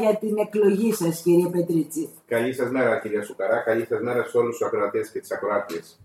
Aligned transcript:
για 0.00 0.16
την 0.20 0.38
εκλογή 0.38 0.92
σας, 0.92 1.22
κύριε 1.22 1.48
Πετρίτσι. 1.48 2.08
Καλή 2.26 2.54
σας 2.54 2.70
μέρα, 2.70 3.00
κυρία 3.00 3.22
Σουκαρά. 3.22 3.58
Καλή 3.58 3.84
σας 3.84 4.00
μέρα 4.00 4.24
σε 4.24 4.38
όλους 4.38 4.56
τους 4.56 4.66
ακροατές 4.66 5.10
και 5.10 5.20
τις 5.20 5.30
ακροάτριες. 5.32 6.00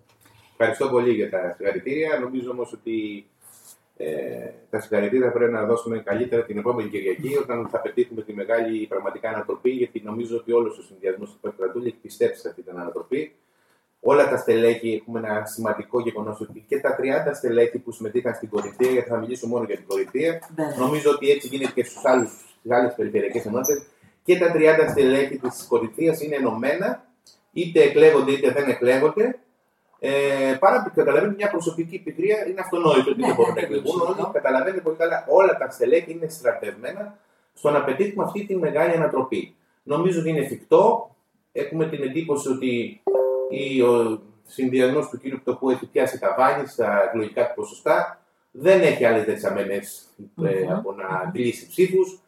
Ευχαριστώ 0.51 0.87
πολύ 0.89 1.13
για 1.13 1.29
τα 1.29 1.55
συγχαρητήρια. 1.57 2.19
Νομίζω 2.19 2.51
όμως 2.51 2.73
ότι 2.73 3.25
ε, 3.97 4.05
τα 4.69 4.79
συγχαρητήρια 4.79 5.31
πρέπει 5.31 5.51
να 5.51 5.65
δώσουμε 5.65 5.97
καλύτερα 5.99 6.43
την 6.43 6.57
επόμενη 6.57 6.89
Κυριακή, 6.89 7.37
όταν 7.37 7.67
θα 7.71 7.81
πετύχουμε 7.81 8.21
τη 8.21 8.33
μεγάλη 8.33 8.87
πραγματικά 8.87 9.29
ανατροπή, 9.29 9.69
γιατί 9.69 10.01
νομίζω 10.05 10.37
ότι 10.37 10.51
όλος 10.51 10.77
ο 10.77 10.81
συνδυασμός 10.81 11.29
του 11.41 11.53
Πέτρου 11.57 11.79
έχει 11.85 11.97
πιστέψει 12.01 12.41
σε 12.41 12.47
αυτή 12.49 12.61
την 12.61 12.79
ανατροπή. 12.79 13.35
Όλα 13.99 14.29
τα 14.29 14.37
στελέχη, 14.37 14.93
έχουμε 14.93 15.19
ένα 15.19 15.45
σημαντικό 15.45 15.99
γεγονός 15.99 16.41
ότι 16.41 16.65
και 16.67 16.79
τα 16.79 16.95
30 17.29 17.31
στελέχη 17.33 17.77
που 17.79 17.91
συμμετείχαν 17.91 18.33
στην 18.33 18.49
κορυφαία, 18.49 18.91
γιατί 18.91 19.09
θα 19.09 19.17
μιλήσω 19.17 19.47
μόνο 19.47 19.63
για 19.63 19.75
την 19.75 19.85
κορυφαία, 19.87 20.39
νομίζω 20.77 21.11
ότι 21.11 21.29
έτσι 21.29 21.47
γίνεται 21.47 21.71
και 21.71 21.83
στους 21.83 22.05
άλλους 22.05 22.50
στι 22.63 22.73
άλλε 22.73 22.87
περιφερειακές 22.87 23.45
ενότητε. 23.45 23.81
Και 24.23 24.37
τα 24.37 24.51
30 24.55 24.89
στελέχη 24.89 25.37
της 25.37 25.65
κορυφαία 25.67 26.15
είναι 26.23 26.35
ενωμένα, 26.35 27.05
είτε 27.51 27.81
εκλέγονται 27.81 28.31
είτε 28.31 28.51
δεν 28.51 28.69
εκλέγονται. 28.69 29.39
Ε, 29.99 30.55
πάρα 30.59 30.83
που 30.83 30.91
καταλαβαίνετε 30.95 31.35
μια 31.35 31.49
προσωπική 31.49 31.99
πικρία 31.99 32.47
είναι 32.47 32.59
αυτονόητο 32.59 33.11
ότι 33.11 33.21
ναι, 33.21 33.27
δεν 33.27 33.35
μπορούν 33.35 33.53
να 33.53 33.59
ναι, 33.61 33.65
εκλεγούν. 33.67 34.01
Όλοι 34.01 34.31
καταλαβαίνετε 34.31 34.81
πολύ 34.81 34.95
καλά, 34.95 35.25
όλα 35.27 35.57
τα 35.57 35.69
στελέχη 35.69 36.11
είναι 36.11 36.29
στρατευμένα 36.29 37.17
στο 37.53 37.69
να 37.69 37.83
πετύχουμε 37.83 38.23
αυτή 38.23 38.45
τη 38.45 38.55
μεγάλη 38.55 38.93
ανατροπή. 38.95 39.55
Νομίζω 39.83 40.19
ότι 40.19 40.29
είναι 40.29 40.39
εφικτό. 40.39 41.15
Έχουμε 41.51 41.89
την 41.89 42.01
εντύπωση 42.01 42.49
ότι 42.49 43.01
ο 43.83 44.21
συνδυασμός 44.45 45.09
του 45.09 45.19
κ. 45.19 45.39
Πτωχού 45.41 45.69
έχει 45.69 45.85
πιάσει 45.85 46.19
τα 46.19 46.35
βάνη 46.37 46.67
στα 46.67 47.03
εκλογικά 47.03 47.47
του 47.47 47.53
ποσοστά. 47.55 48.21
Δεν 48.51 48.81
έχει 48.81 49.05
άλλες 49.05 49.25
δεξαμενές 49.25 50.07
ε, 50.43 50.73
από 50.73 50.91
να 50.91 51.07
αντιλήσει 51.07 51.67
ψήφους 51.67 52.19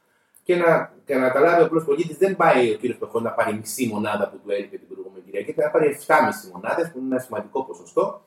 και 0.44 0.56
να, 0.56 0.94
και 1.06 1.16
να 1.16 1.28
καταλάβει 1.28 1.62
ο 1.62 1.66
απλός 1.66 1.84
πολίτης, 1.84 2.18
δεν 2.18 2.36
πάει 2.36 2.72
ο 2.72 2.78
κύριος 2.78 2.98
Πτωχό 2.98 3.20
να 3.20 3.32
πάρει 3.32 3.54
μισή 3.56 3.88
μονάδα 3.88 4.30
που 4.30 4.40
του 4.44 4.52
έλειπε 4.52 4.78
την 4.78 4.88
προηγούμενη 4.88 5.24
Κυριακή, 5.26 5.52
θα 5.52 5.72
πάρει 5.72 5.98
7,5 6.08 6.16
μονάδες, 6.54 6.92
που 6.92 6.98
είναι 6.98 7.08
ένα 7.16 7.20
σημαντικό 7.20 7.64
ποσοστό. 7.64 8.26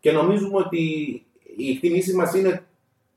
Και 0.00 0.12
νομίζουμε 0.12 0.56
ότι 0.56 0.80
οι 1.56 1.70
εκτιμήσει 1.70 2.14
μας 2.14 2.34
είναι 2.34 2.66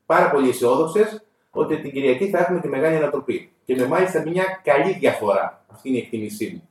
πάρα 0.06 0.30
πολύ 0.30 0.48
αισιόδοξες 0.48 1.24
ότι 1.50 1.80
την 1.80 1.92
Κυριακή 1.92 2.28
θα 2.28 2.38
έχουμε 2.38 2.60
τη 2.60 2.68
μεγάλη 2.68 2.96
ανατροπή. 2.96 3.52
Και 3.64 3.74
με 3.74 3.86
μάλιστα 3.86 4.22
μια 4.22 4.60
καλή 4.64 4.92
διαφορά. 4.92 5.64
Αυτή 5.72 5.88
είναι 5.88 5.98
η 5.98 6.00
εκτίμησή 6.00 6.50
μου. 6.52 6.68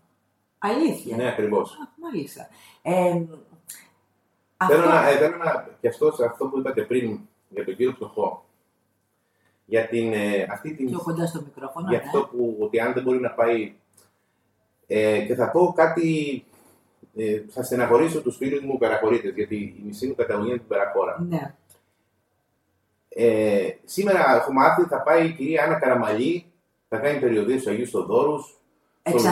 Αλήθεια. 0.57 1.15
Ναι, 1.15 1.27
ακριβώς. 1.27 1.77
Μάλιστα. 2.01 2.47
Ε, 2.81 2.91
θέλω, 2.91 3.45
αυτό... 4.57 4.77
να, 4.77 5.09
ε, 5.09 5.17
θέλω 5.17 5.37
να 5.37 5.67
πιαστώ 5.81 6.11
σε 6.11 6.25
αυτό 6.25 6.45
που 6.45 6.59
είπατε 6.59 6.81
πριν 6.81 7.19
για 7.49 7.65
τον 7.65 7.75
κύριο 7.75 7.93
Πτωχό 7.93 8.45
για 9.65 9.87
την, 9.87 10.13
ε, 10.13 10.47
αυτή 10.51 10.73
την... 10.73 10.87
Πιο 10.87 11.01
κοντά 11.03 11.25
στο 11.25 11.41
μικρόφωνο, 11.41 11.89
Για 11.89 11.99
αυτό 11.99 12.29
που, 12.31 12.57
ότι 12.59 12.79
αν 12.79 12.93
δεν 12.93 13.03
μπορεί 13.03 13.19
να 13.19 13.29
πάει... 13.29 13.73
Ε, 14.87 15.25
και 15.25 15.35
θα 15.35 15.51
πω 15.51 15.73
κάτι... 15.75 16.43
Ε, 17.15 17.41
θα 17.49 17.63
στεναχωρήσω 17.63 18.21
τους 18.21 18.37
φίλους 18.37 18.61
μου 18.61 18.77
παραχωρήτες, 18.77 19.33
γιατί 19.33 19.55
η 19.55 19.83
μισή 19.85 20.07
μου 20.07 20.15
καταγωγή 20.15 20.49
είναι 20.49 20.57
την 20.57 20.67
Περακόρα. 20.67 21.25
Ναι. 21.29 21.55
Ε, 23.09 23.69
σήμερα 23.85 24.35
έχω 24.35 24.51
μάθει 24.53 24.83
θα 24.83 25.01
πάει 25.01 25.27
η 25.27 25.33
κυρία 25.33 25.63
Άννα 25.63 25.79
Καραμαλή, 25.79 26.45
θα 26.87 26.97
κάνει 26.97 27.19
περιοδίες 27.19 27.61
στους 27.61 27.73
Αγίους 27.73 27.89
Θοδόρους. 27.89 28.57
Εξ 29.03 29.25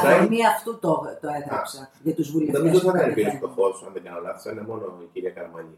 αυτού 0.56 0.80
το, 0.80 1.02
το 1.22 1.28
έγραψα 1.28 1.92
για 2.04 2.14
τους 2.14 2.32
βουλευτές. 2.32 2.62
Νομίζω 2.62 2.90
ότι 2.90 2.98
δεν 2.98 3.18
είναι 3.18 3.40
το 3.42 3.48
φως, 3.48 3.84
αν 3.88 3.94
δεν 3.94 4.04
κάνω 4.04 4.20
λάθος, 4.20 4.52
είναι 4.52 4.62
μόνο 4.62 5.00
η 5.04 5.10
κυρία 5.14 5.30
Καραμαλή. 5.30 5.78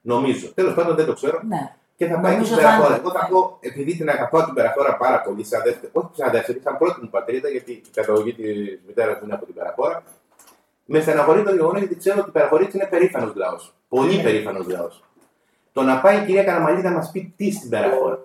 Νομίζω. 0.00 0.52
Τέλος 0.52 0.74
πάντων 0.74 0.96
δεν 0.96 1.06
το 1.06 1.12
ξέρω. 1.12 1.42
Ναι 1.48 1.76
και 1.96 2.06
θα 2.06 2.20
πάει 2.20 2.44
στην 2.44 2.56
Περαχώρα. 2.56 2.96
Εγώ 2.96 3.10
θα 3.10 3.28
πω, 3.30 3.56
επειδή 3.60 3.96
την 3.96 4.08
αγαπάω 4.08 4.44
την 4.44 4.54
Περαχώρα 4.54 4.96
πάρα 4.96 5.20
πολύ, 5.20 5.44
σαν 5.44 5.62
δεύτερη, 5.64 5.92
όχι 5.92 6.08
σαν 6.12 6.30
δεύτερη, 6.30 6.60
σαν 6.64 6.78
πρώτη 6.78 7.00
μου 7.02 7.08
πατρίδα, 7.10 7.48
γιατί 7.48 7.72
η 7.72 7.82
καταγωγή 7.94 8.34
της 8.34 8.78
μητέρας 8.86 9.14
μου 9.14 9.22
είναι 9.24 9.34
από 9.34 9.44
την 9.44 9.54
Περαχώρα. 9.54 10.02
Με 10.84 11.00
στεναχωρεί 11.00 11.42
το 11.42 11.54
γεγονός 11.54 11.78
γιατί 11.78 11.96
ξέρω 11.96 12.20
ότι 12.20 12.28
η 12.28 12.32
Περαχωρή 12.32 12.68
είναι 12.72 12.86
περήφανος 12.86 13.34
λαός. 13.34 13.74
Πολύ 13.88 14.22
περήφανος 14.22 14.66
λαός. 14.66 15.04
Το 15.72 15.82
να 15.82 16.00
πάει 16.00 16.22
η 16.22 16.24
κυρία 16.24 16.44
Καραμαλή 16.44 16.82
να 16.82 16.90
μας 16.90 17.10
πει 17.10 17.34
τι 17.36 17.52
στην 17.52 17.70
Περαχώρα. 17.70 18.18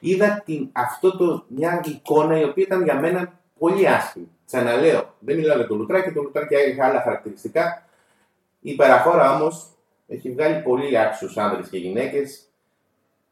Είδα 0.00 0.42
την, 0.44 0.68
αυτό 0.72 1.16
το, 1.16 1.44
μια 1.48 1.82
εικόνα 1.84 2.40
η 2.40 2.44
οποία 2.44 2.64
ήταν 2.64 2.84
για 2.84 3.00
μένα 3.00 3.40
πολύ 3.58 3.88
άσχημη. 3.88 4.28
Ξαναλέω, 4.46 5.14
δεν 5.18 5.36
μιλάω 5.36 5.56
για 5.56 5.66
το 5.66 5.74
Λουτράκι, 5.74 6.12
το 6.12 6.22
Λουτράκι 6.22 6.54
έχει 6.54 6.80
άλλα 6.80 7.00
χαρακτηριστικά. 7.00 7.82
Η 8.60 8.74
Περαχώρα 8.74 9.34
όμως 9.34 9.66
έχει 10.06 10.30
βγάλει 10.32 10.62
πολύ 10.62 10.98
άξιους 10.98 11.36
άνδρες 11.36 11.68
και 11.68 11.78
γυναίκες 11.78 12.47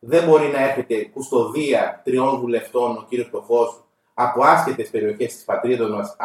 δεν 0.09 0.29
μπορεί 0.29 0.47
να 0.47 0.61
έρχεται 0.69 1.05
κουστοδία 1.05 2.01
τριών 2.05 2.41
βουλευτών 2.41 2.91
ο 2.91 3.07
κύριος 3.09 3.29
Κοφός 3.31 3.85
από 4.15 4.43
άσχετες 4.45 4.91
περιοχές 4.91 5.35
της 5.35 5.45
πατρίδας 5.45 5.91
μας 5.91 6.17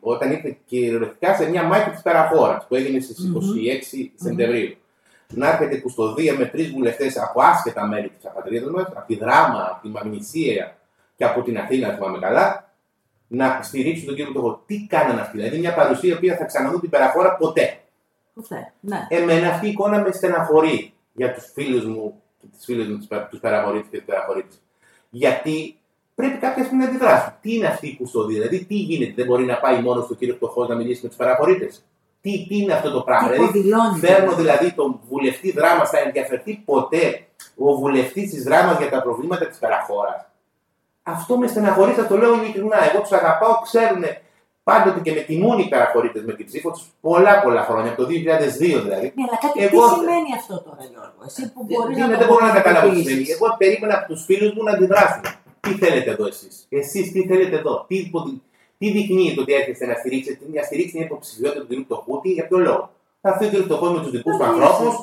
όταν 0.00 0.30
ήρθε 0.30 0.56
κυριολεκτικά 0.64 1.36
σε 1.36 1.48
μια 1.48 1.62
μάχη 1.62 1.90
της 1.90 2.02
Περαχώρα 2.02 2.64
που 2.68 2.74
έγινε 2.74 3.00
στις 3.00 3.16
26 3.94 4.10
Σεπτεμβρίου. 4.14 4.76
Να 5.28 5.48
έρχεται 5.48 5.76
κουστοδία 5.76 6.34
με 6.34 6.46
τρεις 6.46 6.70
βουλευτές 6.70 7.18
από 7.18 7.42
άσχετα 7.42 7.86
μέρη 7.86 8.08
της 8.08 8.30
πατρίδας 8.34 8.70
μας, 8.70 8.86
από 8.86 9.06
τη 9.06 9.16
Δράμα, 9.16 9.68
από 9.70 9.82
τη 9.82 9.88
Μαγνησία 9.88 10.76
και 11.16 11.24
από 11.24 11.42
την 11.42 11.58
Αθήνα, 11.58 11.88
αν 11.88 11.94
θυμάμαι 11.94 12.18
καλά, 12.18 12.72
να 13.28 13.60
στηρίξουν 13.62 14.06
τον 14.06 14.14
κύριο 14.14 14.32
Κοφό. 14.32 14.62
Τι 14.66 14.86
κάνανε 14.86 15.20
αυτοί, 15.20 15.36
δηλαδή 15.36 15.58
μια 15.58 15.74
παρουσία 15.74 16.18
η 16.20 16.28
θα 16.28 16.44
ξαναδούν 16.44 16.80
την 16.80 16.90
Περαχώρα 16.90 17.36
ποτέ. 17.36 17.80
Ποτέ. 18.34 18.72
Ναι. 18.80 19.06
Εμένα 19.08 19.48
αυτή 19.48 19.66
η 19.66 19.70
εικόνα 19.70 20.00
με 20.00 20.12
στεναχωρεί 20.12 20.92
για 21.12 21.32
τους 21.32 21.50
φίλους 21.52 21.84
μου 21.84 22.21
τις 22.50 22.64
φίλες 22.64 22.88
μου, 22.88 22.98
τους 23.30 23.40
παραχωρήτε 23.40 23.86
και 23.90 23.96
τους 23.96 24.06
παραχωρήτε. 24.06 24.54
Γιατί 25.10 25.76
πρέπει 26.14 26.38
κάποια 26.38 26.64
στιγμή 26.64 26.84
να 26.84 26.88
αντιδράσουν. 26.88 27.32
Τι 27.40 27.54
είναι 27.54 27.66
αυτή 27.66 27.88
η 27.88 27.96
κουστοδία, 27.96 28.36
δηλαδή 28.36 28.64
τι 28.64 28.74
γίνεται, 28.74 29.12
δεν 29.16 29.26
μπορεί 29.26 29.44
να 29.44 29.56
πάει 29.56 29.82
μόνος 29.82 30.04
στο 30.04 30.14
κύριο 30.14 30.34
Φτωχό 30.34 30.66
να 30.66 30.74
μιλήσει 30.74 31.00
με 31.02 31.08
τους 31.08 31.16
παραχωρήτε. 31.16 31.70
Τι, 32.20 32.46
τι 32.48 32.56
είναι 32.58 32.72
αυτό 32.72 32.90
το 32.90 33.00
πράγμα. 33.00 33.28
Δηλαδή, 33.28 33.62
φέρνω 34.00 34.34
δηλαδή 34.34 34.72
τον 34.72 35.00
βουλευτή 35.08 35.52
δράμα, 35.52 35.86
θα 35.86 35.98
ενδιαφερθεί 35.98 36.62
ποτέ 36.64 37.26
ο 37.56 37.74
βουλευτής 37.74 38.30
της 38.30 38.42
δράμας 38.42 38.78
για 38.78 38.90
τα 38.90 39.02
προβλήματα 39.02 39.46
της 39.46 39.58
παραχώρας. 39.58 40.26
Αυτό 41.02 41.38
με 41.38 41.46
στεναχωρεί, 41.46 41.92
θα 41.92 42.06
το 42.06 42.16
λέω 42.16 42.34
ειλικρινά. 42.34 42.90
Εγώ 42.90 43.00
τους 43.00 43.12
αγαπάω, 43.12 43.60
ξέρουν 43.60 44.02
πάντοτε 44.62 45.00
και 45.00 45.12
με 45.12 45.20
τιμούν 45.20 45.58
οι 45.58 45.68
παραχωρήτες 45.68 46.22
με 46.24 46.32
την 46.32 46.46
ψήφο 46.46 46.70
τους 46.70 46.84
πολλά 47.00 47.42
πολλά 47.42 47.62
χρόνια, 47.62 47.90
από 47.92 48.02
το 48.02 48.08
2002 48.08 48.12
δηλαδή. 48.58 49.06
Ναι, 49.16 49.24
αλλά 49.28 49.38
κάτι 49.44 49.58
Εγώ... 49.66 49.80
τι 49.88 49.94
σημαίνει 49.98 50.30
αυτό 50.40 50.54
τώρα, 50.66 50.82
Γιώργο, 50.92 51.20
εσύ 51.26 51.42
που 51.52 51.60
μπορεί 51.68 51.96
να. 51.96 52.06
Δεν 52.06 52.26
μπορώ 52.28 52.46
να 52.46 52.52
καταλάβω 52.58 52.88
τι 52.90 53.02
σημαίνει. 53.02 53.26
Εγώ 53.36 53.46
περίμενα 53.58 53.94
από 53.98 54.06
τους 54.10 54.24
φίλους 54.24 54.50
μου 54.54 54.62
να 54.62 54.72
αντιδράσουν. 54.76 55.24
Τι 55.60 55.70
θέλετε 55.82 56.10
εδώ 56.10 56.26
εσείς, 56.26 56.66
εσείς 56.68 57.12
τι 57.12 57.20
θέλετε 57.30 57.56
εδώ, 57.56 57.84
τι, 57.88 58.10
τι 58.78 58.86
δεικνύει 58.90 59.34
το 59.34 59.40
ότι 59.40 59.52
έρχεστε 59.52 59.86
να 59.86 59.94
στηρίξετε, 59.94 60.44
να 60.54 60.62
στηρίξετε 60.62 60.98
την 60.98 61.06
υποψηφιότητα 61.06 61.60
του 61.66 61.74
κ. 61.74 61.84
Φτωχούτη, 61.84 62.28
για 62.36 62.46
ποιο 62.48 62.58
λόγο; 62.58 62.90
Θα 63.20 63.28
έρθει 63.40 63.44
ο 63.46 63.60
κ. 63.60 63.64
Φτωχό 63.64 63.86
με 63.94 63.98
τους 64.02 64.10
δικούς 64.10 64.36
του 64.36 64.44
ανθρώπους, 64.44 64.94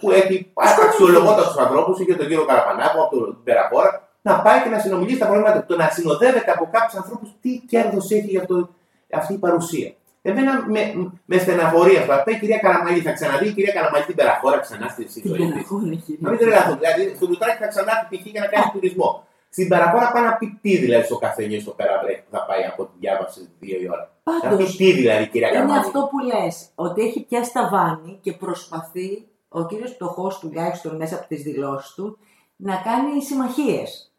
που 0.00 0.10
έχει 0.10 0.50
αξιολογώντα 0.86 1.42
τους 1.48 1.56
ανθρώπους, 1.64 2.00
είχε 2.00 2.14
τον 2.14 2.26
κ. 2.26 2.30
Καραπανάκο 2.46 3.02
από 3.02 3.16
την 3.24 3.42
Περαχώρα, 3.44 3.90
να 4.22 4.40
πάει 4.44 4.62
και 4.62 4.68
να 4.68 4.78
συνομιλήσει 4.78 5.18
τα 5.18 5.26
προβλήματα. 5.26 5.64
Το 5.64 5.76
να 5.76 5.88
συνοδεύεται 5.88 6.50
από 6.50 6.68
κάποιους 6.72 6.94
ανθρώπους, 7.00 7.28
τι 7.40 7.50
κέρδος 7.70 8.10
έχει 8.10 8.30
για 8.34 8.40
αυτό 8.40 8.68
αυτή 9.12 9.32
η 9.32 9.38
παρουσία. 9.38 9.92
Εμένα 10.22 10.64
με, 10.68 11.10
με 11.24 11.38
στεναχωρεί 11.38 11.96
αυτό. 11.96 12.12
Αυτά 12.12 12.30
η 12.30 12.38
κυρία 12.38 12.58
Καραμαλή 12.58 13.00
θα 13.00 13.12
ξαναδεί 13.12 13.46
η 13.48 13.52
κυρία 13.52 13.72
Καραμαλή 13.72 14.04
την 14.04 14.14
Περαχώρα 14.14 14.58
ξανά 14.58 14.88
στη 14.88 15.02
ζωή 15.24 15.52
της. 15.52 16.18
Να 16.20 16.30
μην 16.30 16.38
τρελαθώ. 16.38 16.76
Δηλαδή 16.80 17.14
στο 17.16 17.26
Λουτράκι 17.26 17.58
θα 17.62 17.66
ξανά 17.66 17.92
π.χ. 18.10 18.26
για 18.26 18.40
να 18.40 18.46
κάνει 18.46 18.70
τουρισμό. 18.72 19.26
Στην 19.50 19.68
Περαχώρα 19.68 20.10
πάει 20.12 20.24
να 20.24 20.34
πει 20.34 20.58
τι 20.62 20.76
δηλαδή 20.76 21.04
στο 21.04 21.16
καφενείο 21.18 21.60
στο 21.60 21.70
Περαβρέ 21.70 22.12
που 22.12 22.30
θα 22.30 22.44
πάει 22.48 22.64
από 22.64 22.84
τη 22.84 22.92
διάβαση 22.98 23.48
δύο 23.58 23.80
η 23.80 23.88
ώρα. 23.90 24.10
Πάντως, 24.22 24.58
να 24.58 24.66
πει 24.66 24.76
τι 24.76 24.92
δηλαδή 24.92 25.26
κυρία 25.26 25.48
Καραμαλή; 25.48 25.70
Είναι 25.70 25.86
αυτό 25.86 26.08
που 26.10 26.18
λες, 26.18 26.68
ότι 26.74 27.02
έχει 27.02 27.24
πιάσει 27.24 27.52
τα 27.52 27.68
βάνη 27.68 28.18
και 28.22 28.32
προσπαθεί 28.32 29.26
ο 29.48 29.66
κύριος 29.66 29.94
Πτωχό 29.94 30.32
τουλάχιστον 30.40 30.96
μέσα 30.96 31.14
από 31.14 31.26
τις 31.26 31.42
δηλώσεις 31.42 31.94
του 31.94 32.18
να 32.56 32.74
κάνει 32.76 33.22
συμμαχίες. 33.22 34.12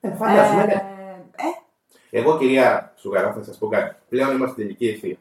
Ε, 0.00 0.14
φαντάζομαι. 0.14 0.62
Ε, 0.62 0.74
ε, 0.74 1.01
εγώ, 2.14 2.38
κυρία 2.38 2.92
Σουγαρά, 2.96 3.32
θα 3.32 3.42
σας 3.42 3.58
πω 3.58 3.68
κάτι. 3.68 3.96
Πλέον 4.08 4.36
είμαστε 4.36 4.52
στην 4.52 4.62
τελική 4.62 4.88
ευθεία. 4.88 5.16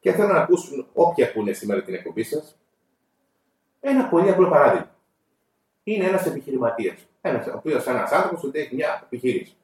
Και 0.00 0.12
θέλω 0.12 0.32
να 0.32 0.38
ακούσουν 0.38 0.86
όποιοι 0.92 1.24
ακούνε 1.24 1.52
σήμερα 1.52 1.82
την 1.82 1.94
εκπομπή 1.94 2.22
σας 2.22 2.56
ένα 3.80 4.08
πολύ 4.08 4.30
απλό 4.30 4.48
παράδειγμα. 4.48 4.90
Είναι 5.82 6.04
ένας 6.04 6.26
επιχειρηματίας. 6.26 7.06
Ένας 7.20 7.46
ο 7.46 7.52
οποίος 7.56 7.86
ένας 7.86 8.12
άνθρωπος 8.12 8.44
ότι 8.44 8.58
έχει 8.58 8.74
μια 8.74 9.00
επιχείρηση. 9.04 9.56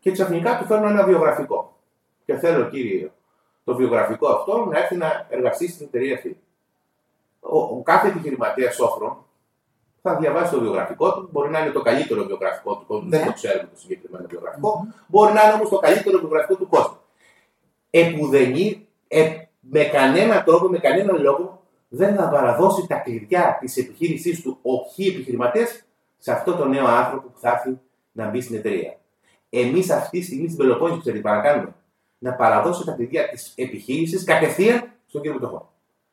Και 0.00 0.10
ξαφνικά 0.10 0.58
του 0.58 0.64
φέρνω 0.64 0.88
ένα 0.88 1.04
βιογραφικό. 1.04 1.76
Και 2.24 2.36
θέλω, 2.36 2.68
κύριε, 2.68 3.10
το 3.64 3.74
βιογραφικό 3.74 4.28
αυτό 4.28 4.64
να 4.64 4.78
έρθει 4.78 4.96
να 4.96 5.26
εργαστεί 5.30 5.68
στην 5.68 5.86
εταιρεία 5.86 6.14
αυτή. 6.14 6.40
Ο, 7.40 7.58
ο 7.58 7.82
κάθε 7.82 8.08
επιχειρηματίας 8.08 8.74
σόφρον 8.74 9.24
θα 10.02 10.16
διαβάσει 10.16 10.52
το 10.52 10.60
βιογραφικό 10.60 11.12
του. 11.12 11.28
Μπορεί 11.32 11.50
να 11.50 11.58
είναι 11.58 11.70
το 11.70 11.82
καλύτερο 11.82 12.24
βιογραφικό 12.24 12.76
του 12.76 12.86
κόσμου. 12.86 13.08
Δεν 13.08 13.20
ναι. 13.20 13.26
το 13.26 13.32
ξέρουμε 13.32 13.68
το 13.72 13.78
συγκεκριμένο 13.78 14.26
βιογραφικό. 14.28 14.86
Μπορεί 15.06 15.32
να 15.32 15.42
είναι 15.42 15.52
όμως 15.52 15.68
το 15.68 15.78
καλύτερο 15.78 16.18
βιογραφικό 16.18 16.54
του 16.54 16.68
κόσμου. 16.68 16.96
Επουδενή, 17.90 18.86
ε, 19.08 19.30
με 19.60 19.84
κανένα 19.84 20.42
τρόπο, 20.42 20.68
με 20.68 20.78
κανένα 20.78 21.12
λόγο, 21.12 21.62
δεν 21.88 22.14
θα 22.16 22.28
παραδώσει 22.28 22.86
τα 22.86 22.96
κλειδιά 22.96 23.56
της 23.60 23.76
επιχείρησής 23.76 24.42
του 24.42 24.58
ο 24.62 24.70
χι 24.92 25.06
επιχειρηματίας 25.06 25.84
σε 26.18 26.32
αυτό 26.32 26.54
το 26.54 26.64
νέο 26.64 26.86
άνθρωπο 26.86 27.28
που 27.28 27.38
θα 27.38 27.50
έρθει 27.50 27.80
να 28.12 28.28
μπει 28.28 28.40
στην 28.40 28.56
εταιρεία. 28.56 28.96
Εμείς 29.50 29.90
αυτή 29.90 30.18
τη 30.18 30.24
στιγμή 30.24 30.46
στην 30.46 30.58
Πελοπόννησο, 30.58 31.00
ξέρετε, 31.00 31.22
παρακάνουμε; 31.22 31.74
Να 32.18 32.32
παραδώσω 32.32 32.84
τα 32.84 32.94
παιδιά 32.94 33.28
της 33.28 33.52
επιχείρησης 33.56 34.24
κατευθείαν 34.24 34.92
στον 35.06 35.22
κύριο 35.22 35.38
Πτωχό. 35.38 35.72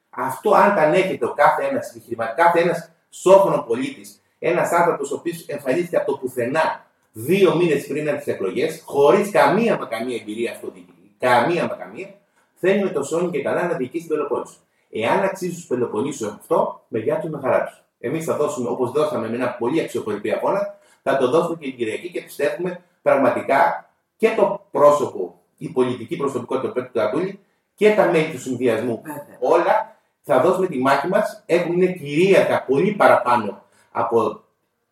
Αυτό 0.10 0.54
αν 0.54 0.76
τα 0.76 0.82
ανέχεται 0.82 1.26
ο 1.26 1.34
κάθε 1.34 1.64
ένας 1.66 1.90
επιχειρηματή, 1.90 2.42
κάθε 2.42 2.60
ένας 2.60 2.92
σόφωνο 3.10 3.64
πολίτης, 3.68 4.22
ένας 4.40 4.72
άνθρωπος 4.72 5.12
ο 5.12 5.16
οποίος 5.16 5.46
εμφανίστηκε 5.48 5.98
από 5.98 6.12
το 6.12 6.18
πουθενά 6.18 6.86
δύο 7.12 7.56
μήνες 7.56 7.88
πριν 7.88 8.10
από 8.10 8.18
τις 8.18 8.28
εκλογές, 8.28 8.82
χωρίς 8.86 9.30
καμία 9.32 9.78
μα 9.78 9.86
καμία 9.86 10.16
εμπειρία 10.16 10.52
αυτοδιοικητική, 10.52 11.16
καμία 11.20 11.68
μα 11.68 11.74
καμία, 11.76 12.14
θέλει 12.56 12.84
με 12.84 12.90
το 12.90 13.04
σώνη 13.04 13.32
και 13.32 13.42
καλά 13.42 13.68
να 13.68 13.74
διοικήσει 13.74 14.08
την 14.08 14.16
Πελοπόννησο. 14.16 14.56
Εάν 14.92 15.24
αξίζει 15.24 15.54
στους 15.54 15.66
Πελοποννήσου 15.66 16.28
αυτό, 16.28 16.84
με 16.88 17.00
γεια 17.00 17.20
του 17.20 17.30
με 17.30 17.40
χαρά 17.42 17.64
τους. 17.64 17.84
Εμείς 18.00 18.26
θα 18.26 18.36
δώσουμε, 18.36 18.70
όπως 18.70 18.92
δώσαμε 18.92 19.30
με 19.30 19.36
ένα 19.36 19.50
πολύ 19.50 19.82
αξιοπρεπή 19.82 20.32
αγώνα, 20.32 20.78
θα 21.04 21.18
το 21.18 21.30
δώσουμε 21.30 21.56
και 21.60 21.66
την 21.66 21.78
Κυριακή 21.78 22.12
και 22.12 22.22
πιστεύουμε 22.22 22.84
πραγματικά 23.02 23.90
και 24.18 24.34
το 24.36 24.62
πρόσωπο, 24.72 25.42
η 25.58 25.70
πολιτική 25.70 26.16
προσωπικότητα 26.16 26.68
του 26.68 26.74
Πέτρου 26.74 26.92
Κατούλη 26.92 27.40
και 27.76 27.94
τα 27.96 28.06
μέλη 28.12 28.32
του 28.32 28.40
συνδυασμού. 28.40 29.02
Όλα 29.40 29.89
θα 30.32 30.42
δώσουμε 30.42 30.68
τη 30.68 30.78
μάχη 30.78 31.08
μας. 31.08 31.44
Έχουν 31.46 31.74
είναι 31.74 31.92
κυρίαρχα 31.92 32.64
πολύ 32.64 32.92
παραπάνω 32.92 33.64
από 33.92 34.42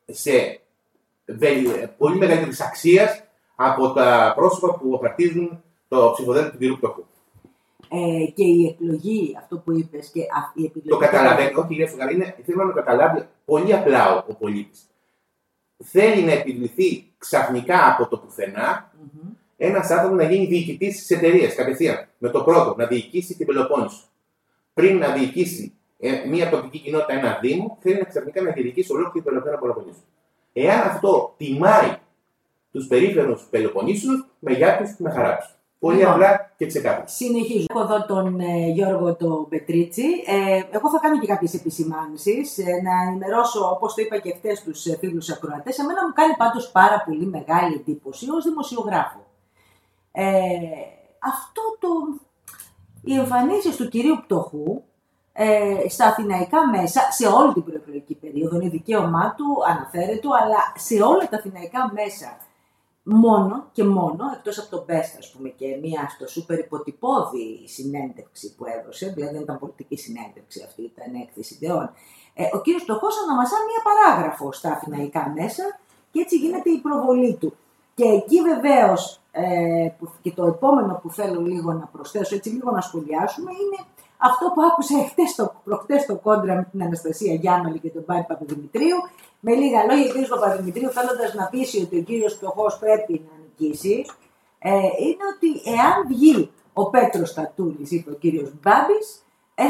σε 0.06 0.60
πολύ 1.98 2.18
μεγαλύτερη 2.18 2.56
αξίας 2.68 3.24
από 3.56 3.94
τα 3.94 4.34
πρόσωπα 4.36 4.78
που 4.78 4.96
απαρτίζουν 4.96 5.64
το 5.88 6.12
ψηφοδέλτιο 6.14 6.70
του 6.70 6.76
κ. 6.76 6.78
Πτωχού. 6.78 7.06
Ε, 7.90 8.26
και 8.32 8.44
η 8.44 8.68
εκλογή, 8.68 9.36
αυτό 9.38 9.58
που 9.58 9.72
είπες, 9.72 10.10
και 10.10 10.20
η 10.54 10.66
επιλογή. 10.66 10.90
Το 10.90 10.98
καταλαβαίνει, 10.98 11.56
όχι 11.56 11.68
κυρία 11.68 11.88
Φουγαρή, 11.88 12.14
είναι, 12.14 12.36
θέλω 12.46 12.64
να 12.64 12.68
το 12.68 12.74
καταλάβει 12.74 13.28
πολύ 13.46 13.74
απλά 13.74 14.16
ο, 14.16 14.24
ο 14.28 14.34
πολίτης. 14.34 14.90
Θέλει 15.84 16.22
να 16.22 16.32
επιβληθεί 16.32 17.06
ξαφνικά 17.18 17.88
από 17.94 18.08
το 18.08 18.18
πουθενά 18.18 18.92
mm-hmm. 18.94 19.30
ένας 19.58 19.90
άνθρωπος 19.90 20.18
να 20.18 20.32
γίνει 20.32 20.46
διοικητής 20.46 20.96
της 20.96 21.10
εταιρείας 21.10 21.56
κατευθείαν. 21.56 22.08
Με 22.18 22.30
το 22.30 22.44
πρώτο, 22.44 22.76
να 22.78 22.86
διοικήσει 22.86 23.36
την 23.36 23.46
Πελοπόννησο. 23.46 24.04
Πριν 24.78 24.98
να 24.98 25.12
διοικήσει 25.12 25.74
ε, 26.00 26.28
μια 26.28 26.50
τοπική 26.50 26.80
κοινότητα, 26.80 27.14
ένα 27.14 27.38
δήμο, 27.42 27.78
θέλει 27.82 27.98
να 27.98 28.04
ξαφνικά 28.04 28.42
να 28.42 28.52
διοικήσει 28.52 28.94
ολόκληρη 28.94 29.26
την 29.26 29.42
Πελοπόννησο. 29.60 30.00
Εάν 30.54 30.80
αυτό 30.88 31.34
τιμάει 31.38 31.98
τους 32.72 32.88
περίφερου 32.88 33.36
Πελοποννήσους, 33.50 34.26
με 34.40 34.52
γεια 34.52 34.78
τους, 34.78 34.96
με 34.98 35.10
χαρά 35.12 35.38
τους. 35.38 35.56
Πολύ 35.80 35.98
λοιπόν, 35.98 36.14
απλά 36.14 36.54
και 36.58 36.66
ξεκάθαρα. 36.66 37.08
Συνεχίζω. 37.08 37.66
Έχω 37.70 37.82
εδώ 37.82 38.06
τον 38.06 38.40
ε, 38.40 38.70
Γιώργο 38.70 39.16
τον 39.16 39.48
Πετρίτσι. 39.50 40.08
Ε, 40.26 40.62
εγώ 40.70 40.90
θα 40.90 41.00
κάνω 41.02 41.20
και 41.20 41.28
κάποιες 41.28 41.54
επισημάνσεις. 41.54 42.58
Ε, 42.58 42.64
να 42.64 43.10
ενημερώσω, 43.10 43.70
όπως 43.70 43.94
το 43.94 44.02
είπα 44.02 44.18
και 44.18 44.34
χθες 44.38 44.58
στου 44.58 44.92
ε, 44.92 44.98
φίλους 44.98 45.30
ακροατές, 45.30 45.78
εμένα 45.78 46.08
μου 46.08 46.14
κάνει 46.14 46.34
πάντως 46.38 46.72
πάρα 46.72 47.04
πολύ 47.06 47.26
μεγάλη 47.26 47.74
εντύπωση 47.74 48.30
ως 48.30 48.44
δημοσιογράφο. 48.44 49.26
Ε, 50.12 50.26
αυτό 51.20 51.62
το. 51.80 51.88
Οι 53.08 53.16
εμφανίσεις 53.18 53.76
του 53.76 53.90
κυρίου 53.90 54.18
Πτωχού 54.24 54.84
ε, 55.34 55.90
στα 55.90 56.06
αθηναϊκά 56.06 56.70
μέσα, 56.70 57.02
σε 57.12 57.28
όλη 57.28 57.54
την 57.54 57.64
προεκλογική 57.64 58.16
περίοδο, 58.16 58.56
είναι 58.56 58.70
δικαίωμά 58.70 59.34
του, 59.38 59.46
αναφέρεται 59.70 60.28
αλλά 60.42 60.62
σε 60.76 60.96
όλα 61.02 61.30
τα 61.30 61.38
αθηναϊκά 61.38 61.92
μέσα 61.94 62.38
μόνο 63.04 63.68
και 63.72 63.84
μόνο, 63.84 64.24
εκτός 64.36 64.60
από 64.60 64.70
τον 64.70 64.86
Best, 64.88 65.14
ας 65.18 65.32
πούμε, 65.32 65.50
και 65.50 65.78
μία 65.82 66.08
στο 66.16 66.28
σούπερ 66.28 66.60
υποτυπώδη 66.60 67.68
συνέντευξη 67.68 68.56
που 68.56 68.66
έδωσε, 68.66 69.12
δηλαδή 69.16 69.34
δεν 69.34 69.42
ήταν 69.42 69.60
πολιτική 69.60 69.98
συνέντευξη 69.98 70.64
αυτή, 70.68 70.82
ήταν 70.82 71.22
έκθεση 71.22 71.58
ιδεών, 71.62 71.90
ε, 72.34 72.44
ο 72.54 72.62
κύριος 72.62 72.82
Στοχός 72.82 73.16
αναμασά 73.24 73.56
μία 73.68 73.82
παράγραφο 73.90 74.52
στα 74.52 74.72
αθηναϊκά 74.72 75.34
μέσα 75.36 75.80
και 76.12 76.20
έτσι 76.20 76.38
γίνεται 76.38 76.70
η 76.70 76.78
προβολή 76.78 77.36
του. 77.36 77.54
Και 77.98 78.04
εκεί 78.04 78.42
βεβαίως, 78.42 79.20
ε, 79.32 79.90
και 80.22 80.32
το 80.32 80.46
επόμενο 80.46 81.00
που 81.02 81.10
θέλω 81.12 81.42
λίγο 81.42 81.74
να 81.74 81.86
προσθέσω, 81.86 82.36
έτσι 82.36 82.50
λίγο 82.50 82.72
να 82.72 82.82
σχολιάσουμε, 82.82 83.52
είναι 83.52 83.80
αυτό 84.18 84.52
που 84.54 84.62
άκουσα 84.62 85.08
χτες 85.10 85.36
το, 85.36 85.54
προχτές 85.64 86.06
το 86.06 86.16
κόντρα 86.16 86.56
με 86.56 86.68
την 86.72 86.84
Αναστασία 86.84 87.34
Γιάνναλη 87.34 87.80
και 87.80 87.90
τον 87.90 88.06
Πάρη 88.06 88.26
Παπαδημητρίου. 88.28 88.98
Με 89.40 89.54
λίγα 89.54 89.84
λόγια, 89.84 90.12
ο 90.12 90.24
κ. 90.24 90.28
Παπαδημητρίου 90.28 90.90
θέλοντας 90.90 91.34
να 91.34 91.46
πείσει 91.46 91.82
ότι 91.82 91.98
ο 91.98 92.02
κύριος 92.02 92.34
Φτωχό 92.34 92.66
πρέπει 92.80 93.14
να 93.28 93.34
νικήσει, 93.44 94.06
ε, 94.60 94.70
είναι 95.06 95.24
ότι 95.36 95.70
εάν 95.78 96.08
βγει 96.08 96.52
ο 96.74 96.90
Πέτρος 96.90 97.34
Τατούλη, 97.34 97.88
είπε 97.90 98.12
ο 98.12 98.16
κύριος 98.16 98.52
Μπάμπης. 98.62 99.26
Ε... 99.60 99.66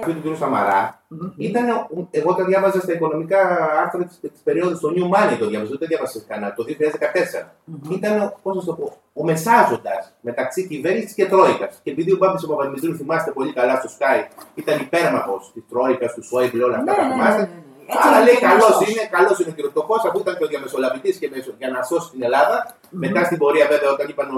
Αυτό 0.00 0.12
του 0.12 0.32
κ. 0.32 0.36
Σαμαρά 0.36 1.02
mm-hmm. 1.10 1.32
ήταν, 1.36 1.64
εγώ 2.10 2.34
τα 2.34 2.44
διάβαζα 2.44 2.80
στα 2.80 2.92
οικονομικά 2.92 3.40
άρθρα 3.82 4.04
τη 4.20 4.40
περίοδου 4.44 4.78
του 4.78 4.94
New 4.96 5.06
Money, 5.14 5.36
το 5.38 5.46
διάβαζα, 5.46 5.70
δεν 5.70 5.78
το 5.78 5.86
διάβασα 5.86 6.18
κανένα, 6.28 6.54
το 6.54 6.64
2014. 6.68 6.70
Mm-hmm. 6.70 7.92
Ήταν, 7.92 8.34
πώς 8.42 8.56
να 8.56 8.64
το 8.64 8.72
πω, 8.72 8.96
ο 9.12 9.24
μεσάζοντας 9.24 10.12
μεταξύ 10.20 10.66
κυβέρνησης 10.66 11.12
και 11.12 11.26
Τρόικας. 11.26 11.80
Και 11.82 11.90
επειδή 11.90 12.12
ο 12.12 12.16
Μπάμπης 12.16 12.44
ο 12.44 12.48
Παπαδημητρίου 12.48 12.94
θυμάστε 12.96 13.30
πολύ 13.30 13.52
καλά 13.52 13.74
στο 13.80 13.88
Sky, 13.98 14.18
ήταν 14.54 14.80
υπέρμαχος 14.80 15.50
της 15.54 15.62
Τρόικας, 15.68 16.14
του 16.14 16.22
Σόιμπλ, 16.24 16.62
όλα 16.62 16.76
αυτά 16.76 16.90
ναι, 16.90 16.96
τα 16.96 17.06
ναι, 17.06 17.12
θυμάστε. 17.12 17.42
Ναι, 17.42 17.48
ναι, 17.48 17.54
ναι. 17.54 17.94
Άρα 18.04 18.18
λέει 18.26 18.38
καλός 18.48 18.76
είναι, 18.88 19.04
καλός 19.16 19.38
είναι 19.38 19.50
ο 19.50 19.68
κ. 19.68 19.72
Τοχό, 19.72 19.94
αφού 20.08 20.18
ήταν 20.18 20.36
και 20.38 20.44
ο 20.44 20.46
διαμεσολαβητής 20.46 21.16
και 21.18 21.30
για 21.58 21.70
να 21.70 21.82
σώσει 21.82 22.10
την 22.10 22.22
Ελλάδα. 22.22 22.56
Mm-hmm. 22.66 23.02
Μετά 23.04 23.24
στην 23.24 23.38
πορεία, 23.38 23.66
βέβαια, 23.72 23.90
όταν 23.90 24.08
είπαν 24.08 24.28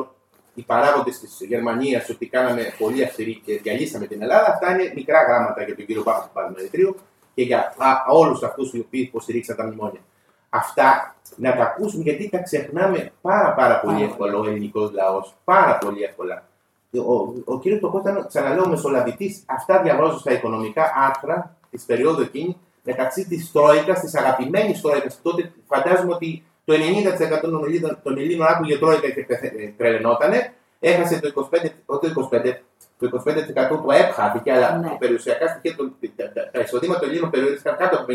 οι 0.61 0.65
παράγοντες 0.67 1.19
της 1.19 1.37
Γερμανίας 1.41 2.09
ότι 2.09 2.27
κάναμε 2.27 2.63
πολύ 2.79 3.05
αυστηρή 3.05 3.43
και 3.45 3.61
διαλύσαμε 3.63 4.07
την 4.07 4.23
Ελλάδα, 4.23 4.47
αυτά 4.53 4.73
είναι 4.73 4.93
μικρά 4.95 5.23
γράμματα 5.23 5.63
για 5.63 5.77
τον 5.77 5.87
κύριο 5.87 6.03
Παπαδημητρίου 6.03 6.97
και 7.35 7.43
για 7.43 7.75
όλους 8.09 8.43
αυτούς 8.43 8.73
οι 8.73 8.79
οποίοι 8.79 9.05
υποστηρίξαν 9.09 9.57
τα 9.57 9.65
μνημόνια 9.67 10.01
αυτά 10.51 11.15
να 11.37 11.57
τα 11.57 11.63
ακούσουμε 11.63 12.03
γιατί 12.03 12.29
τα 12.29 12.39
ξεχνάμε 12.39 13.13
πάρα, 13.21 13.55
πάρα 13.55 13.81
πολύ 13.81 14.03
εύκολα 14.03 14.39
ο 14.39 14.47
ελληνικός 14.47 14.93
λαός. 14.93 15.35
Πάρα 15.45 15.79
πολύ 15.79 16.03
εύκολα. 16.03 16.43
Ο, 16.93 17.13
ο 17.45 17.59
κ. 17.59 17.63
Τοκό 17.81 17.99
ήταν, 17.99 18.27
ξαναλέω, 18.29 18.69
μεσολαβητής. 18.69 19.43
Αυτά 19.47 19.83
διαβάζω 19.83 20.19
στα 20.19 20.33
οικονομικά 20.33 20.93
άρθρα 20.97 21.57
της 21.71 21.85
περίοδου 21.85 22.23
εκείνη 22.23 22.57
μεταξύ 22.83 23.29
της 23.29 23.53
Τρόικας, 23.53 24.01
της 24.01 24.15
αγαπημένης 24.15 24.81
Τρόικας. 24.81 25.21
Τότε 25.23 25.53
φαντάζομαι 25.67 26.15
ότι 26.15 26.45
το 26.71 26.77
90% 27.37 27.41
των 27.41 27.65
Ελλήνων, 27.65 27.99
των 28.03 28.19
Ελλήνων 28.19 28.47
άκουγε 28.47 28.79
Τρόικα 28.79 29.11
και 29.11 29.27
τρελαινότανε. 29.77 30.53
Έχασε 30.81 31.21
το 31.21 31.49
25%, 31.51 31.69
το 31.87 32.29
25 32.33 32.55
το 32.99 33.23
25% 33.27 33.81
του 33.83 33.93
ΑΕΠ 33.93 34.13
χάθηκε, 34.13 34.53
αλλά 34.53 34.77
ναι. 34.77 34.97
περιουσιακά 34.99 35.49
στοιχεία, 35.49 35.77
τα 36.53 36.61
εισοδήματα 36.61 37.01
των 37.01 37.09
Ελλήνων 37.09 37.31
περιορίστηκαν 37.31 37.77
κάτω 37.77 37.97
από 37.97 38.07
50%, 38.09 38.15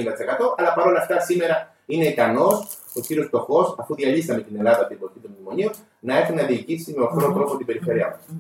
αλλά 0.58 0.74
παρόλα 0.74 1.00
αυτά 1.00 1.20
σήμερα 1.20 1.76
είναι 1.86 2.06
ικανός 2.06 2.68
ο 2.96 3.00
κύριος 3.00 3.26
Φτωχό, 3.26 3.76
αφού 3.80 3.96
διαλύσαμε 3.96 4.42
την 4.42 4.56
Ελλάδα 4.58 4.80
από 4.80 4.88
την 4.88 4.98
εποχή 4.98 5.20
των 5.20 5.32
μνημονίων, 5.36 5.72
να 6.00 6.18
έρθει 6.18 6.34
να 6.34 6.44
διοικήσει 6.44 6.94
με 6.98 7.06
αυτόν 7.06 7.22
τον 7.22 7.34
τρόπο 7.34 7.58
την 7.58 7.66
περιφέρειά 7.66 8.08
μας. 8.08 8.38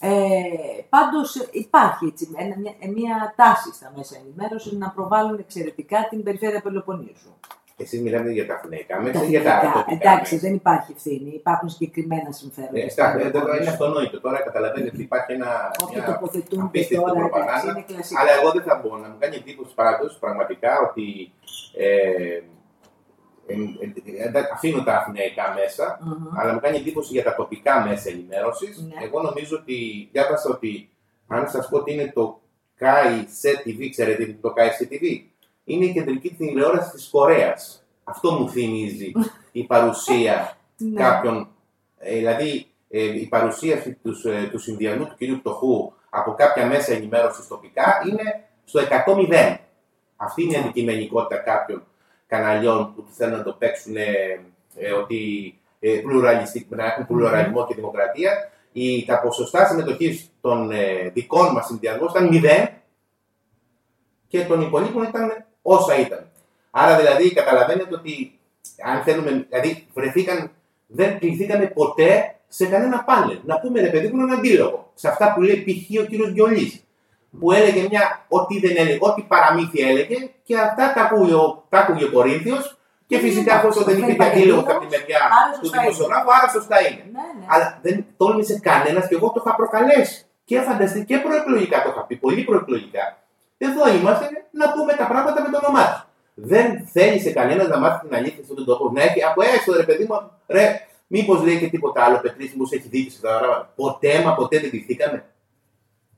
Ε, 0.00 0.82
Πάντως 0.88 1.48
υπάρχει 1.50 2.06
έτσι, 2.06 2.28
μια, 2.30 2.46
μια 2.94 3.34
τάση 3.36 3.72
στα 3.72 3.92
μέσα 3.96 4.16
ενημέρωσης 4.24 4.72
να 4.72 4.90
προβάλλουν 4.90 5.38
εξαιρετικά 5.38 6.06
την 6.10 6.22
περιφέρεια 6.22 6.60
Πελοποννήσου. 6.60 7.32
Εσείς 7.82 8.00
μιλάτε 8.00 8.30
για 8.30 8.46
τα 8.46 8.54
αθηναϊκά 8.54 9.00
μέσα 9.00 9.24
ή 9.24 9.28
για 9.28 9.42
τα 9.42 9.72
τοπικά 9.74 10.10
Εντάξει, 10.10 10.36
δεν 10.36 10.54
υπάρχει 10.54 10.92
ευθύνη. 10.96 11.30
Υπάρχουν 11.34 11.68
συγκεκριμένα 11.68 12.32
συμφέροντα. 12.32 12.80
Ε, 12.80 12.88
στα, 12.88 13.04
είναι 13.60 13.68
αυτονόητο. 13.68 14.20
Τώρα 14.20 14.38
καταλαβαίνετε 14.42 14.90
ότι 14.94 15.02
υπάρχει 15.02 15.32
ένα. 15.32 15.70
Όχι 15.84 16.00
τοποθετούνται 16.00 16.80
τώρα. 16.94 17.12
Προπαγάνδα, 17.12 17.84
αλλά 18.20 18.32
εγώ 18.40 18.50
δεν 18.52 18.62
θα 18.62 18.80
μπω 18.82 18.96
να 18.96 19.08
μου 19.08 19.16
κάνει 19.18 19.36
εντύπωση 19.36 19.74
πάντως 19.74 20.16
πραγματικά 20.20 20.70
ότι. 20.88 21.32
Ε, 21.76 22.40
ε, 23.46 23.54
ε, 24.26 24.32
αφήνω 24.52 24.82
τα 24.82 24.94
αθηναϊκά 24.96 25.54
μέσα, 25.60 25.98
mm-hmm. 25.98 26.40
αλλά 26.40 26.52
μου 26.52 26.60
κάνει 26.60 26.76
εντύπωση 26.76 27.12
για 27.12 27.22
τα 27.22 27.34
τοπικά 27.34 27.86
μέσα 27.86 28.08
ενημέρωσης. 28.08 28.78
Ναι. 28.78 29.04
Εγώ 29.04 29.22
νομίζω 29.22 29.56
ότι 29.56 30.08
διάβασα 30.12 30.50
ότι 30.50 30.90
αν 31.26 31.48
σας 31.48 31.68
πω 31.68 31.76
ότι 31.76 31.92
είναι 31.92 32.12
το 32.14 32.40
KIC 32.80 33.68
TV, 33.68 33.88
ξέρετε 33.90 34.24
τι 34.24 34.30
είναι 34.30 34.38
το 34.40 34.52
KIC 34.56 34.92
TV 34.92 35.31
είναι 35.64 35.84
η 35.84 35.92
κεντρική 35.92 36.30
τηλεόραση 36.30 36.90
της 36.90 37.08
Κορέας. 37.08 37.86
Αυτό 38.04 38.32
μου 38.32 38.48
θυμίζει 38.48 39.12
η 39.52 39.64
παρουσία 39.64 40.56
ναι. 40.76 41.00
κάποιων, 41.00 41.48
ε, 41.98 42.14
δηλαδή 42.14 42.66
ε, 42.88 43.20
η 43.20 43.26
παρουσίαση 43.26 43.98
τους, 44.02 44.24
ε, 44.24 44.48
τους 44.50 44.62
συνδυασμού 44.62 45.06
του 45.06 45.14
κυρίου 45.18 45.38
Πτωχού 45.38 45.92
από 46.10 46.34
κάποια 46.34 46.66
μέσα 46.66 46.92
ενημέρωσης 46.92 47.46
τοπικά 47.46 48.02
είναι 48.10 48.44
στο 48.64 48.80
100 49.06 49.56
Αυτή 50.16 50.42
είναι 50.42 50.56
η 50.56 50.56
αντικειμενικότητα 50.56 51.40
κάποιων 51.40 51.82
καναλιών 52.26 52.94
που 52.94 53.04
θέλουν 53.10 53.36
να 53.36 53.42
το 53.42 53.52
παίξουν 53.52 53.94
ότι 55.02 55.54
ε, 55.80 56.02
να 56.68 56.84
έχουν 56.84 57.06
πλουραλισμό 57.06 57.66
και 57.66 57.74
δημοκρατία. 57.74 58.50
Η, 58.72 59.04
τα 59.04 59.20
ποσοστά 59.20 59.66
συμμετοχής 59.66 60.30
των 60.40 60.70
δικών 61.12 61.52
μας 61.52 61.66
συνδυασμών 61.66 62.08
ήταν 62.10 62.28
μηδέν 62.28 62.68
και 64.28 64.44
των 64.44 64.60
υπολείπων 64.60 65.02
ήταν 65.02 65.44
όσα 65.62 65.98
ήταν. 65.98 66.26
Άρα 66.70 66.96
δηλαδή 66.96 67.32
καταλαβαίνετε 67.32 67.94
ότι 67.94 68.38
αν 68.84 69.02
θέλουμε, 69.02 69.46
δηλαδή 69.48 69.86
βρεθήκαν, 69.94 70.50
δεν 70.86 71.18
κληθήκαμε 71.18 71.66
ποτέ 71.66 72.34
σε 72.48 72.66
κανένα 72.66 73.04
πάνελ. 73.04 73.38
Να 73.44 73.60
πούμε 73.60 73.80
ρε 73.80 73.88
παιδί 73.88 74.08
μου 74.08 74.22
έναν 74.22 74.38
αντίλογο 74.38 74.90
σε 74.94 75.08
αυτά 75.08 75.32
που 75.34 75.40
λέει 75.42 75.56
π.χ. 75.56 76.00
ο 76.00 76.04
κύριος 76.04 76.30
Γιολή. 76.30 76.80
Που 77.40 77.52
έλεγε 77.52 77.86
μια, 77.90 78.24
ό,τι 78.28 78.58
δεν 78.60 78.76
έλεγε, 78.76 78.98
ό,τι 79.00 79.22
παραμύθια 79.22 79.88
έλεγε 79.88 80.30
και 80.42 80.58
αυτά 80.58 80.92
τα 80.92 81.02
άκουγε, 81.02 81.34
τα 81.68 81.78
άκουγε 81.78 82.04
ο 82.04 82.10
Κορίνθιος 82.10 82.78
Και 83.06 83.16
Ναι, 83.16 83.22
φυσικά 83.22 83.54
ναι, 83.54 83.60
εφόσον 83.60 83.84
δεν 83.84 83.98
ναι, 83.98 84.00
υπήρχε 84.00 84.22
ναι, 84.22 84.30
αντίλογο 84.30 84.62
ναι, 84.62 84.72
από 84.72 84.80
τη 84.80 84.86
μεριά 84.86 85.18
άρα 85.18 85.50
του 85.52 85.58
σωστά 85.58 85.76
είναι. 85.76 85.84
δημοσιογράφου, 85.84 86.30
άρα 86.36 86.48
σωστά 86.48 86.76
είναι. 86.86 87.04
Ναι, 87.16 87.26
ναι. 87.38 87.44
Αλλά 87.48 87.78
δεν 87.82 88.04
τόλμησε 88.16 88.58
κανένας 88.58 89.08
και 89.08 89.14
εγώ 89.14 89.26
το 89.30 89.42
είχα 89.44 89.54
προκαλέσει. 89.54 90.24
Και 90.44 90.60
φανταστεί 90.60 91.04
και 91.04 91.16
προεκλογικά 91.18 91.82
το 91.82 91.88
είχα 91.90 92.02
πει, 92.06 92.16
πολύ 92.16 92.42
προεκλογικά. 92.42 93.21
Εδώ 93.66 93.82
είμαστε 93.96 94.26
να 94.50 94.72
πούμε 94.72 94.92
τα 94.92 95.06
πράγματα 95.06 95.42
με 95.42 95.48
το 95.52 95.58
όνομά 95.62 95.84
τους. 95.92 96.02
Δεν 96.34 96.86
θέλησε 96.94 97.30
κανένας 97.32 97.68
να 97.68 97.78
μάθει 97.78 98.06
την 98.06 98.16
αλήθεια 98.16 98.44
στον 98.44 98.64
τόπο. 98.64 98.90
Να 98.94 99.02
έχει 99.02 99.22
από 99.22 99.42
έστω 99.42 99.72
ρε 99.76 99.82
παιδί 99.82 100.04
μου, 100.08 100.16
ρε, 100.46 100.86
μήπως 101.06 101.42
λέει 101.42 101.58
και 101.58 101.68
τίποτα 101.68 102.04
άλλο, 102.04 102.18
Πετρίσι 102.20 102.54
μου 102.56 102.66
έχει 102.70 102.88
δίκηση 102.88 103.16
στα 103.16 103.28
πράγματα. 103.38 103.72
Ποτέ 103.76 104.22
μα 104.24 104.34
ποτέ 104.34 104.58
δεν 104.60 104.70
δειχθήκαμε. 104.70 105.24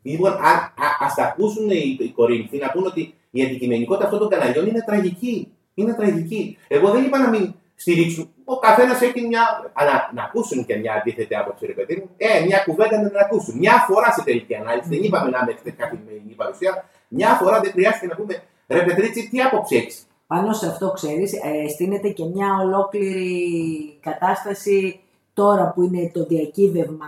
Λοιπόν, 0.03 0.33
α 0.33 0.53
ας 1.01 1.15
τα 1.15 1.23
ακούσουν 1.23 1.71
οι, 1.71 1.97
οι 2.01 2.09
Κορίνθοι 2.09 2.59
να 2.59 2.71
πούνε 2.71 2.87
ότι 2.87 3.15
η 3.31 3.43
αντικειμενικότητα 3.43 4.05
αυτών 4.05 4.21
των 4.21 4.29
καναλιών 4.29 4.67
είναι 4.67 4.83
τραγική. 4.87 5.53
Είναι 5.75 5.93
τραγική. 5.93 6.59
Εγώ 6.69 6.91
δεν 6.91 7.05
είπα 7.05 7.19
να 7.19 7.29
μην 7.29 7.55
στηρίξουν. 7.75 8.29
Ο 8.45 8.59
καθένας 8.59 9.01
έχει 9.01 9.27
μια. 9.27 9.71
Αλλά 9.73 10.11
να 10.15 10.23
ακούσουν 10.23 10.65
και 10.65 10.77
μια 10.77 10.93
αντίθετη 10.93 11.35
άποψη, 11.37 11.67
ρε 11.67 11.73
παιδί 11.73 11.97
μου. 11.97 12.11
Ε, 12.17 12.45
μια 12.45 12.59
κουβέντα 12.59 13.03
να 13.03 13.09
την 13.09 13.19
ακούσουν. 13.19 13.59
Μια 13.59 13.85
φορά 13.89 14.13
σε 14.13 14.23
τελική 14.25 14.55
ανάλυση. 14.55 14.89
Δεν 14.89 15.03
είπαμε 15.03 15.31
να 15.31 15.39
είμαστε 15.43 15.71
καθημερινή 15.71 16.35
παρουσία. 16.35 16.85
Μια 17.15 17.35
φορά 17.35 17.61
δεν 17.61 17.71
χρειάζεται 17.71 18.07
να 18.07 18.15
πούμε 18.17 18.43
ρε 18.69 18.83
Πετρίτσι, 18.85 19.29
τι 19.29 19.41
άποψη 19.43 19.77
έχεις; 19.77 20.07
Πάνω 20.27 20.53
σε 20.53 20.67
αυτό, 20.67 20.91
ξέρεις, 20.93 21.33
ε, 21.33 21.69
στείνεται 21.69 22.09
και 22.09 22.25
μια 22.25 22.49
ολόκληρη 22.63 23.99
κατάσταση 24.01 25.01
τώρα 25.35 25.73
που 25.75 25.83
είναι 25.83 26.11
το 26.15 26.25
διακύβευμα 26.27 27.07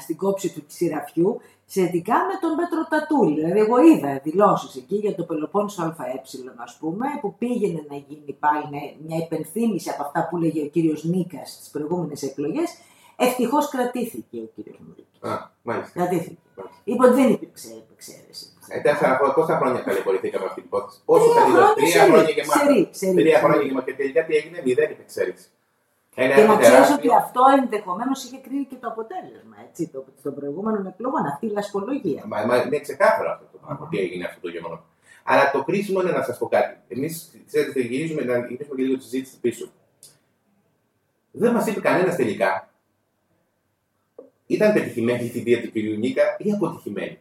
στην 0.00 0.16
κόψη 0.16 0.52
του 0.54 0.62
Σιραφιού 0.66 1.40
σχετικά 1.66 2.14
με 2.14 2.34
τον 2.40 2.56
Πέτρο 2.56 2.86
Τατούλη. 2.88 3.34
Δηλαδή, 3.34 3.58
εγώ 3.58 3.76
είδα 3.82 4.20
δηλώσεις 4.24 4.76
εκεί 4.76 4.96
για 4.96 5.14
το 5.14 5.22
Πελοπόννησο 5.24 5.82
ΑΕ, 5.98 6.20
ας 6.56 6.76
πούμε, 6.80 7.06
που 7.20 7.34
πήγαινε 7.38 7.86
να 7.90 7.96
γίνει 7.96 8.32
πάλι 8.38 8.64
με- 8.70 8.94
μια 9.06 9.18
υπενθύμηση 9.24 9.90
από 9.90 10.02
αυτά 10.02 10.28
που 10.28 10.36
έλεγε 10.36 10.62
ο 10.62 10.66
κύριος 10.66 11.04
Νίκας 11.04 11.50
στις 11.50 11.68
προηγούμενες 11.68 12.22
εκλογές. 12.22 12.70
Ευτυχώς 13.16 13.68
κρατήθηκε 13.68 14.36
ο 14.36 14.48
κύριος 14.54 14.78
Μουρίκη. 14.86 15.18
Α, 15.20 15.50
μάλιστα. 15.62 15.92
Κρατήθηκε. 15.98 16.36
Μάλιστα. 16.56 16.80
Είπε 16.84 17.06
ότι 17.06 17.14
δεν 17.14 17.30
υπήρξε 17.30 17.68
εξαίρεση. 17.94 18.46
Ε, 18.68 18.80
τέσσερα 18.80 19.12
χρόνια, 19.16 19.34
πόσα 19.34 19.56
χρόνια 19.60 19.84
ταλαιπωρηθήκαμε 19.84 20.44
αυτή 20.50 20.60
την 20.60 20.68
υπόθεση; 20.70 20.98
Πόσο 21.04 21.24
Τρία 21.30 21.40
καλή 21.40 21.52
χρόνια 21.54 21.74
τρία 21.74 21.88
σερί, 21.96 22.10
χρόνια 22.10 22.32
και 22.38 22.44
μάτι. 22.50 22.58
σερί, 22.58 22.88
σερί, 23.00 23.14
Τρία 23.22 23.36
σερί. 23.38 23.44
χρόνια 23.44 23.66
και 23.68 23.72
μάτι. 23.76 23.86
Και 23.90 23.96
τελικά 24.00 24.20
τι 24.26 24.32
έγινε, 24.40 24.58
μηδέν 24.64 24.90
εξαίρεση. 25.04 25.46
Ένα 26.16 26.34
Και 26.34 26.34
να 26.34 26.40
έργο 26.42 26.56
ξέρεις 26.58 26.70
τεράστιο. 26.72 26.96
ότι 26.98 27.08
αυτό 27.22 27.42
ενδεχομένως 27.60 28.18
είχε 28.24 28.38
κρίνει 28.46 28.64
και 28.70 28.78
το 28.82 28.88
αποτέλεσμα 28.92 29.56
έτσι, 29.68 29.82
το, 29.92 29.98
των 30.22 30.32
προηγούμενων 30.38 30.82
εκλογών, 30.92 31.22
αυτή 31.32 31.44
η 31.46 31.52
λασπολογία. 31.58 32.22
Μα, 32.32 32.38
μα 32.48 32.56
είναι 32.64 32.78
ξεκάθαρο 32.86 33.28
αυτό 33.34 33.46
το 33.52 33.58
πράγμα, 33.64 33.88
τι 33.90 33.96
έγινε 34.04 34.24
αυτό 34.24 34.40
το 34.40 34.48
γεγονός. 34.48 34.80
Αλλά 35.30 35.50
το 35.50 35.64
κρίσιμο 35.64 36.00
είναι 36.00 36.10
να 36.10 36.22
σας 36.22 36.38
πω 36.38 36.46
κάτι. 36.56 36.74
Εμείς, 36.88 37.14
ξέρετε, 37.46 37.80
γυρίζουμε 37.80 38.22
να 38.30 38.38
γυρίσουμε 38.38 38.76
και 38.76 38.82
λίγο 38.82 38.96
τη 38.96 39.02
συζήτηση 39.02 39.40
πίσω. 39.40 39.66
Δεν 41.30 41.52
μας 41.52 41.66
είπε 41.66 41.80
κανένας 41.80 42.16
τελικά. 42.16 42.68
Ήταν 44.46 44.72
πετυχημένη 44.72 45.24
η 45.24 45.28
θητεία 45.28 45.60
του 45.62 45.70
κ. 45.70 45.74
Νίκα 45.74 46.22
ή 46.38 46.52
αποτυχημένη; 46.52 47.18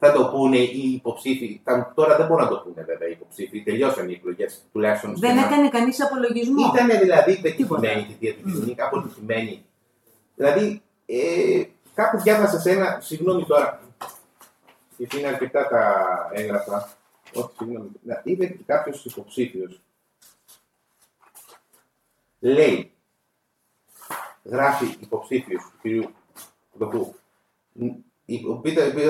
Θα 0.00 0.12
το 0.12 0.28
πούνε 0.28 0.56
οι 0.58 0.92
υποψήφοι. 0.92 1.60
Θα- 1.64 1.92
Τώρα 1.94 2.16
δεν 2.16 2.26
μπορούν 2.26 2.44
να 2.44 2.50
το 2.50 2.56
πούνε 2.58 2.82
βέβαια 2.84 3.08
οι 3.08 3.12
υποψήφοι. 3.12 3.62
Τελειώσαν 3.62 4.08
οι 4.08 4.12
εκλογές 4.12 4.62
τουλάχιστον. 4.72 5.16
Δεν 5.18 5.30
στην- 5.30 5.42
έκανε 5.44 5.68
κανείς 5.68 6.02
απολογισμό. 6.02 6.72
Ήταν 6.74 6.98
δηλαδή 6.98 7.32
Τίποτα. 7.36 7.80
πετυχημένη 7.80 8.00
η 8.00 8.04
θητεία 8.04 8.34
του 8.34 8.42
κοινωνικά, 8.42 8.86
αποτυχημένη. 8.86 9.64
Δηλαδή, 10.36 10.82
ε, 11.06 11.62
κάπου 11.94 12.20
διάβασα 12.20 12.60
σε 12.60 12.70
ένα, 12.70 12.98
συγγνώμη 13.00 13.44
τώρα, 13.44 13.80
γιατί 14.96 15.18
είναι 15.18 15.26
αρκετά 15.28 15.68
τα 15.68 15.94
έγγραφα. 16.32 16.88
Όχι, 17.34 17.50
συγγνώμη. 17.58 17.88
Να, 18.02 18.20
είπε 18.24 18.56
κάποιος 18.66 19.04
υποψήφιος. 19.04 19.80
Λέει, 22.40 22.92
γράφει 24.44 24.96
υποψήφιος 25.00 25.62
του 25.62 25.78
κυρίου 25.82 26.10
Κουδοπού, 26.72 27.14
ο 28.48 28.52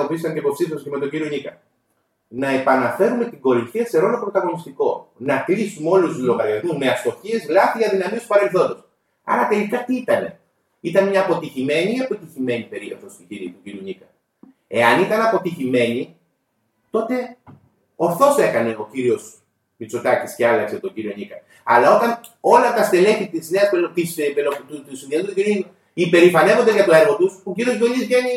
οποίος 0.03 0.21
ήταν 0.21 0.33
και 0.33 0.39
υποψήφιος 0.39 0.83
και 0.83 0.91
με 0.91 0.99
τον 0.99 1.11
κύριο 1.11 1.29
Νίκα 1.29 1.61
να 2.29 2.49
επαναφέρουμε 2.49 3.25
την 3.25 3.41
κορυφαία 3.41 3.87
σε 3.87 3.99
ρόλο 3.99 4.19
πρωταγωνιστικό. 4.19 5.13
Να 5.17 5.37
κλείσουμε 5.37 5.91
όλους 5.91 6.15
τους 6.15 6.25
λογαριασμούς 6.25 6.77
με 6.77 6.89
αστοχίες, 6.89 7.49
λάθη, 7.49 7.85
αδυναμίες 7.85 8.21
του 8.21 8.27
παρελθόντος. 8.27 8.85
Άρα 9.25 9.49
τελικά 9.49 9.85
τι 9.85 9.97
ήταν. 9.97 10.39
Ήταν 10.81 11.09
μια 11.09 11.21
αποτυχημένη 11.21 11.91
ή 11.97 12.01
αποτυχημένη 12.01 12.65
περίοδος 12.65 13.17
του 13.17 13.27
κύριου, 13.29 13.53
του 13.53 13.63
κύριου 13.63 13.83
Νίκα. 13.83 14.07
Εάν 14.67 15.03
ήταν 15.03 15.21
αποτυχημένη, 15.21 16.17
τότε 16.91 17.37
ορθώς 17.97 18.39
έκανε 18.39 18.77
ο 18.79 18.89
κύριος 18.93 19.43
Μητσοτάκης 19.77 20.35
και 20.35 20.47
άλλαξε 20.47 20.79
τον 20.79 20.93
κύριο 20.93 21.13
Νίκα. 21.17 21.37
Αλλά 21.65 21.97
όταν 21.97 22.21
όλα 22.41 22.75
τα 22.75 22.85
στελέχη 22.85 23.29
της 23.29 23.51
νέας 23.51 23.69
του, 23.69 23.93
του 24.89 24.97
συνδυασμού 24.97 25.29
του 25.29 25.35
κυρίου 25.35 25.65
υπερηφανεύονται 26.07 26.73
για 26.73 26.85
το 26.85 26.95
έργο 27.01 27.15
τους, 27.17 27.33
ο 27.49 27.53
κύριος 27.57 27.77
Γιονής 27.77 28.05
βγαίνει 28.07 28.33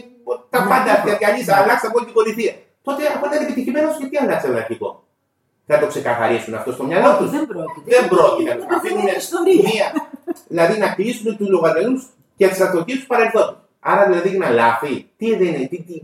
τα 0.50 0.60
Ναι, 0.64 0.70
πάντα 0.72 0.92
ναι. 1.06 1.16
διαλύσει, 1.18 1.52
αλλάξαμε 1.52 1.94
όλη 1.96 2.06
την 2.06 2.14
κορυφαία. 2.14 2.54
Τότε 2.88 3.02
αφού 3.14 3.26
ήταν 3.30 3.40
επιτυχημένος, 3.46 3.94
γιατί 4.00 4.18
αλλάξαμε 4.24 4.58
αρχικό. 4.64 4.90
Θα 5.68 5.80
το 5.80 5.88
ξεκαθαρίσουν 5.88 6.54
αυτό 6.60 6.72
στο 6.72 6.84
μυαλό 6.84 7.08
Όχι, 7.10 7.18
τους. 7.18 7.30
δεν 7.32 7.46
πρόκειται. 7.52 7.88
Δεν 7.96 8.08
πρόκειται. 8.14 8.52
Είναι 8.52 8.66
Αφήνουν 8.78 9.04
πεθαμένη 9.04 9.18
ιστορία. 9.26 9.62
μία. 9.70 9.88
Δηλαδή 10.48 10.74
να 10.80 10.88
κλείσουν 10.98 11.38
τους 11.38 11.48
λογαριασμούς 11.56 12.04
και 12.38 12.48
τις 12.48 12.60
αστοχίε 12.62 12.96
τους 12.96 13.06
παρελθόντο. 13.06 13.54
Άρα 13.80 14.04
δηλαδή 14.10 14.36
είναι 14.36 14.50
λάθη. 14.50 14.94
Τι, 15.18 15.26
δεν 15.36 15.48
είναι, 15.48 15.68
τι, 15.72 15.78
τι, 15.88 15.96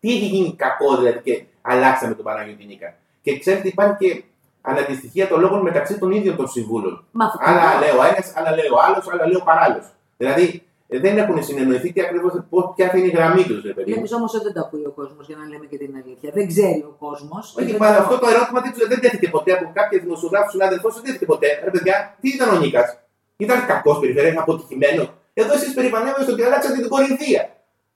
τι 0.00 0.08
έχει 0.16 0.26
γίνει 0.34 0.54
κακό 0.64 0.96
δηλαδή 0.96 1.20
και 1.26 1.44
αλλάξαμε 1.62 2.14
τον 2.14 2.24
Παναγιώτη 2.24 2.64
Νίκα. 2.64 2.94
Και 3.22 3.38
ξέρετε 3.38 3.68
υπάρχει 3.68 3.96
και 4.02 4.22
αναντιστοιχεία 4.60 5.28
των 5.28 5.40
λόγων 5.40 5.60
μεταξύ 5.62 5.98
των 5.98 6.10
ίδιων 6.10 6.36
των 6.36 6.48
συμβούλων. 6.48 7.04
Μα 7.10 7.24
αυτό 7.24 7.38
Άλλα 7.42 7.78
λέει 7.80 7.90
ο 8.00 8.02
ένας, 8.10 8.32
άλλα 8.36 8.50
λέει 8.50 8.68
ο 8.76 8.78
άλλος, 8.86 9.04
άλλα 9.12 9.24
λέει 9.26 9.36
ο 9.36 9.44
παράλληλος. 9.44 9.86
Δηλαδή 10.16 10.44
ε, 10.44 10.65
δεν 10.88 11.18
έχουν 11.18 11.42
συνεννοηθεί 11.48 11.92
τι 11.92 12.00
ακριβώς 12.00 12.32
ποια 12.76 12.86
θα 12.90 12.96
είναι 12.98 13.06
η 13.06 13.10
γραμμή 13.10 13.42
τους, 13.48 13.62
ρε 13.68 13.72
παιδί. 13.76 13.90
μου. 13.90 13.96
Βλέπει 13.98 14.14
όμως 14.14 14.34
ότι 14.34 14.44
δεν 14.44 14.52
τα 14.52 14.60
ακούει 14.60 14.84
ο 14.90 14.92
κόσμος 15.00 15.26
για 15.26 15.36
να 15.40 15.44
λέμε 15.50 15.66
και 15.70 15.78
την 15.82 15.92
αλήθεια. 16.00 16.30
Δεν 16.38 16.46
ξέρει 16.52 16.80
ο 16.92 16.94
κόσμος. 17.04 17.44
Όχι, 17.58 17.76
μα 17.82 17.86
αυτό 18.02 18.14
το 18.22 18.26
ερώτημα 18.32 18.58
δεν, 18.64 18.72
του- 18.74 18.88
δεν 18.92 19.00
τέθηκε 19.00 19.28
ποτέ 19.36 19.50
από 19.56 19.64
κάποια 19.78 19.98
δημοσιογράφους 20.04 20.50
συνάδελφο, 20.54 20.88
δεν 20.96 21.02
τέθηκε 21.06 21.24
ποτέ. 21.32 21.48
Ρε 21.64 21.70
παιδιά, 21.74 21.96
τι 22.20 22.28
ήταν 22.36 22.48
ο 22.54 22.58
Νίκας; 22.62 22.88
Ήταν 23.36 23.58
κακός 23.66 23.96
περιφερειακά, 24.02 24.40
αποτυχημένο. 24.40 25.02
Εδώ 25.40 25.52
εσείς 25.58 25.74
περηφανεύεστε 25.78 26.32
ότι 26.32 26.42
άλλαξατε 26.42 26.76
την 26.82 26.88
Κορινθία. 26.94 27.42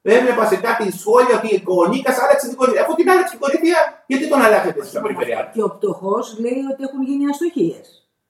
Έβλεπα 0.02 0.44
σε 0.52 0.56
κάτι 0.66 0.85
σχόλια 1.02 1.35
ότι 1.40 1.62
ο 1.66 1.88
Νίκας 1.92 2.16
άλλαξε 2.23 2.47
την 2.49 2.56
Κορινθία. 2.61 2.82
Αφού 2.85 2.94
την 3.00 3.11
άλλαξε 3.12 3.30
την 3.37 3.40
Κορινθία, 3.44 3.78
γιατί 4.11 4.25
τον 4.32 4.40
αλλάξατε 4.47 4.78
εσείς 4.80 4.92
τα 4.92 5.00
περιφερειακά. 5.04 5.50
Και 5.54 5.62
ο 5.62 5.70
πτωχός 5.76 6.26
λέει 6.44 6.61
ότι 6.73 6.82
έχουν 6.88 7.00
γίνει 7.09 7.25
αστοχίες. 7.32 7.85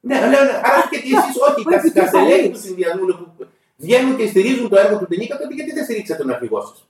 Ναι, 0.09 0.17
λέω, 0.31 0.43
ναι, 0.49 0.55
άρα 0.69 0.81
και 0.91 0.97
εσείς 1.19 1.35
όχι. 1.49 1.61
Ο 1.61 1.71
Τα, 1.71 1.71
τα 1.71 1.77
επικεφαλής. 1.81 2.11
στελέχη 2.13 2.49
του 2.55 2.61
συνδυασμού 2.67 3.05
που 3.37 3.40
βγαίνουν 3.81 4.17
και 4.17 4.27
στηρίζουν 4.27 4.69
το 4.69 4.77
έργο 4.85 4.99
του 4.99 5.07
Νίκα, 5.21 5.39
τότε 5.39 5.55
γιατί 5.55 5.73
δεν 5.73 5.85
στηρίξατε 5.85 6.23
τον 6.23 6.31
αρχηγό 6.33 6.61
σας; 6.61 6.89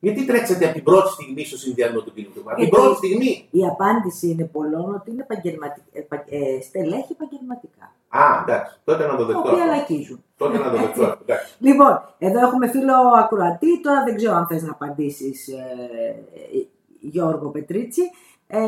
Γιατί 0.00 0.24
τρέξατε 0.26 0.64
από 0.64 0.74
την 0.74 0.82
πρώτη 0.82 1.08
στιγμή 1.08 1.44
στο 1.44 1.56
συνδυασμό 1.56 2.00
του 2.00 2.12
κ. 2.14 2.18
Από 2.18 2.32
την 2.34 2.42
Γιατί- 2.56 2.70
πρώτη 2.76 2.96
στιγμή. 2.96 3.48
Η 3.50 3.66
απάντηση 3.66 4.26
είναι 4.30 4.44
πολλών 4.44 4.94
ότι 4.94 5.10
είναι 5.10 5.22
επαγγελματι- 5.28 5.82
επα- 5.92 6.24
ε, 6.28 6.60
στελέχη 6.60 7.12
επαγγελματικά. 7.16 7.84
Α, 8.08 8.24
εντάξει, 8.42 8.76
τότε 8.84 9.06
να 9.06 9.16
το 9.16 9.22
Τα 9.22 9.24
δεχτώ. 9.26 9.40
οποία 9.40 9.64
αυτό. 9.64 9.74
λακίζουν. 9.76 10.22
Τότε 10.36 10.58
να 10.58 10.64
το 10.70 10.76
δεχτώ. 10.76 11.02
αυτό, 11.04 11.18
εντάξει. 11.26 11.54
Λοιπόν, 11.58 11.92
εδώ 12.18 12.38
έχουμε 12.46 12.68
φίλο 12.68 12.92
ακροατή. 13.22 13.80
Τώρα 13.80 14.04
δεν 14.04 14.16
ξέρω 14.16 14.34
αν 14.34 14.46
θες 14.46 14.62
να 14.62 14.70
απαντήσεις, 14.70 15.48
ε, 15.48 16.66
Γιώργο 17.00 17.48
Πετρίτσι. 17.48 18.02
Ε, 18.50 18.58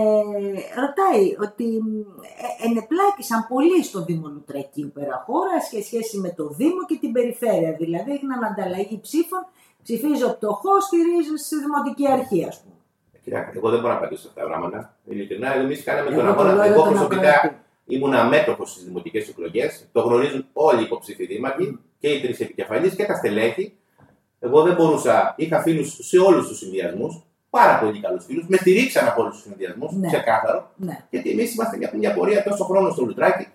ρωτάει 0.82 1.24
ότι 1.46 1.68
ε, 2.44 2.66
ενεπλάκησαν 2.68 3.46
πολύ 3.48 3.82
στο 3.84 4.04
Δήμο 4.04 4.28
Λουτρακίου 4.28 4.90
Περαχώρα 4.94 5.60
σε 5.70 5.82
σχέση 5.82 6.18
με 6.18 6.30
το 6.38 6.48
Δήμο 6.48 6.84
και 6.88 6.96
την 7.00 7.12
περιφέρεια. 7.12 7.72
Δηλαδή 7.72 8.10
έγιναν 8.12 8.44
ανταλλαγή 8.44 9.00
ψήφων, 9.00 9.42
ψηφίζει 9.82 10.24
ο 10.24 10.32
πτωχό, 10.36 10.80
στηρίζει 10.80 11.36
στη 11.36 11.56
Δημοτική 11.64 12.04
Αρχή, 12.16 12.44
ας 12.50 12.60
πούμε. 12.60 12.74
Κοιτάξτε, 13.24 13.58
εγώ 13.58 13.68
δεν 13.70 13.80
μπορώ 13.80 13.92
να 13.92 13.98
απαντήσω 13.98 14.22
σε 14.22 14.28
αυτά 14.28 14.40
τα 14.40 14.46
πράγματα. 14.46 14.96
Ειλικρινά, 15.04 15.54
εμείς 15.54 15.84
κάναμε 15.84 16.10
τον 16.10 16.18
Εγώ 16.26 16.34
το 16.34 16.40
αγώνα. 16.40 16.54
λέω 16.54 16.64
για 16.64 16.72
Εγώ 16.72 16.82
τον 16.82 16.92
προσωπικά 16.92 17.30
ακροατή. 17.34 17.56
ήμουν 17.84 18.14
αμέτωχος 18.14 18.70
στις 18.70 18.84
δημοτικές 18.84 19.28
εκλογές. 19.28 19.88
Το 19.92 20.00
γνωρίζουν 20.00 20.46
όλοι 20.52 20.80
οι 20.80 20.82
υποψήφοι 20.84 21.26
δήμαρχοι 21.26 21.78
και 21.98 22.08
οι 22.08 22.20
τρεις 22.20 22.40
επικεφαλείς 22.40 22.94
και 22.94 23.04
τα 23.04 23.14
στελέχη. 23.14 23.74
Εγώ 24.40 24.62
δεν 24.62 24.74
μπορούσα, 24.74 25.34
είχα 25.36 25.60
φίλους 25.62 25.98
σε 26.00 26.18
όλους 26.18 26.48
τους 26.48 26.58
συνδυασμούς, 26.58 27.22
πάρα 27.50 27.78
πολύ 27.78 28.00
καλούς 28.00 28.24
φίλους. 28.24 28.46
Με 28.48 28.56
στηρίξαν 28.56 29.06
από 29.08 29.22
όλους 29.22 29.34
τους 29.34 29.42
συνδυασμούς, 29.42 29.92
Ναι. 29.92 30.06
ξεκάθαρο. 30.06 30.70
Ναι. 30.76 31.04
Γιατί 31.10 31.30
εμείς 31.30 31.54
είμαστε 31.54 31.76
για 31.76 31.90
μια 31.94 32.14
πορεία 32.14 32.42
τόσο 32.42 32.64
χρόνος 32.64 32.92
στο 32.92 33.04
Λουτράκι 33.04 33.46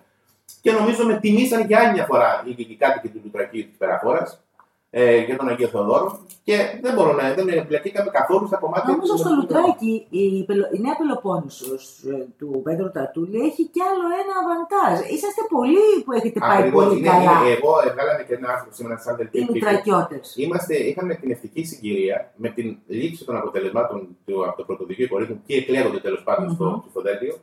και 0.60 0.72
νομίζω 0.72 1.04
με 1.04 1.18
τιμήσαν 1.20 1.66
για 1.66 1.78
άλλη 1.80 1.92
μια 1.92 2.04
φορά 2.04 2.42
οι, 2.46 2.54
οι 2.68 2.76
κάτοικοι 2.76 3.08
του 3.08 3.20
Λουτρακίου 3.24 3.66
της 3.68 3.76
Περαφόρας 3.76 4.40
ε, 4.90 5.22
και 5.26 5.34
τον 5.36 5.48
Αγίο 5.48 5.68
Θεοδόρο. 5.68 6.18
Και 6.44 6.56
δεν 6.82 6.94
μπορώ 6.94 7.12
να 7.12 7.34
δεν 7.34 7.48
εμπλεκήκαμε 7.48 8.10
καθόλου 8.10 8.46
στα 8.46 8.56
κομμάτια 8.56 8.90
Νομίζω 8.92 9.12
του 9.12 9.18
στο 9.18 9.28
δημοτικού 9.28 9.54
Λουτράκι 9.58 10.06
η, 10.10 10.44
Πελο- 10.48 10.70
η 10.76 10.78
Νέα 10.84 10.96
Πελοπόννησος 11.00 11.82
ε, 12.12 12.26
του 12.38 12.60
Πέτρου 12.64 12.90
Τατούλη 12.96 13.38
έχει 13.48 13.62
κι 13.74 13.80
άλλο 13.90 14.06
ένα 14.22 14.34
αβαντάζ. 14.42 14.96
Είσαστε 15.14 15.42
πολλοί 15.54 15.86
που 16.04 16.12
έχετε 16.18 16.38
πάει 16.40 16.58
Ακριβώς, 16.58 16.84
πολύ 16.84 16.98
είναι- 16.98 17.08
καλά. 17.08 17.22
είναι- 17.40 17.50
εγώ 17.56 17.72
έβγαλαμε 17.88 18.22
και 18.28 18.34
ένα 18.38 18.48
άρθρο 18.52 18.70
σήμερα 18.78 18.96
σαν 19.04 19.14
Οι 19.14 19.16
δελτίο 19.18 19.40
τύπου. 19.40 19.52
Λουτρακιώτες. 19.54 20.26
Είμαστε, 20.36 20.74
είχαμε 20.90 21.14
την 21.14 21.30
ευτυχή 21.34 21.62
συγκυρία 21.70 22.16
με 22.36 22.48
την 22.56 22.66
λήξη 22.86 23.24
των 23.24 23.34
αποτελεσμάτων 23.36 23.98
του, 24.26 24.46
από 24.48 24.56
το 24.56 24.64
πρωτοδικείο 24.68 25.08
κορίτσου 25.12 25.36
και 25.46 25.54
εκλέγονται 25.56 26.00
τέλος 26.06 26.22
πάντων 26.22 26.50
στο 26.54 26.64
Μμμ. 26.64 26.80
ψηφοδέλτιο. 26.80 27.34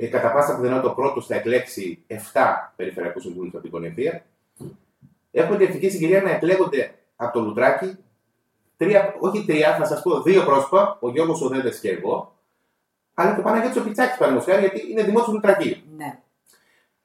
ε, 0.00 0.06
κατά 0.06 0.32
πάσα 0.32 0.52
πιθανότητα 0.56 0.90
ο 0.90 0.94
πρώτος 0.94 1.26
θα 1.26 1.34
εκλέξει 1.34 2.04
7 2.06 2.72
περιφερειακούς 2.76 3.22
συμβούλους 3.22 3.52
από 3.52 3.62
την 3.62 3.70
Κονευθεία. 3.70 4.12
Έχουμε 5.40 5.56
την 5.56 5.66
ευτυχή 5.66 5.90
συγκυρία 5.90 6.22
να 6.22 6.30
εκλέγονται 6.30 6.94
από 7.16 7.38
το 7.38 7.44
Λουτράκι 7.44 7.96
τρία, 8.76 9.14
όχι 9.20 9.44
τρία, 9.44 9.76
θα 9.76 9.84
σας 9.84 10.02
πω 10.02 10.22
δύο 10.22 10.44
πρόσωπα, 10.44 10.98
ο 11.00 11.10
Γιώργος 11.10 11.42
Οδέδε 11.42 11.70
και 11.80 11.90
εγώ, 11.90 12.38
αλλά 13.14 13.34
και 13.34 13.40
ο 13.40 13.42
Παναγιώτης 13.42 13.80
ο 13.80 13.84
Πιτσάκης 13.84 14.16
παραδείγματος 14.18 14.58
γιατί 14.60 14.90
είναι 14.90 15.02
δημόσιος 15.02 15.34
Λουτρακίου. 15.34 15.76
Ναι. 15.96 16.18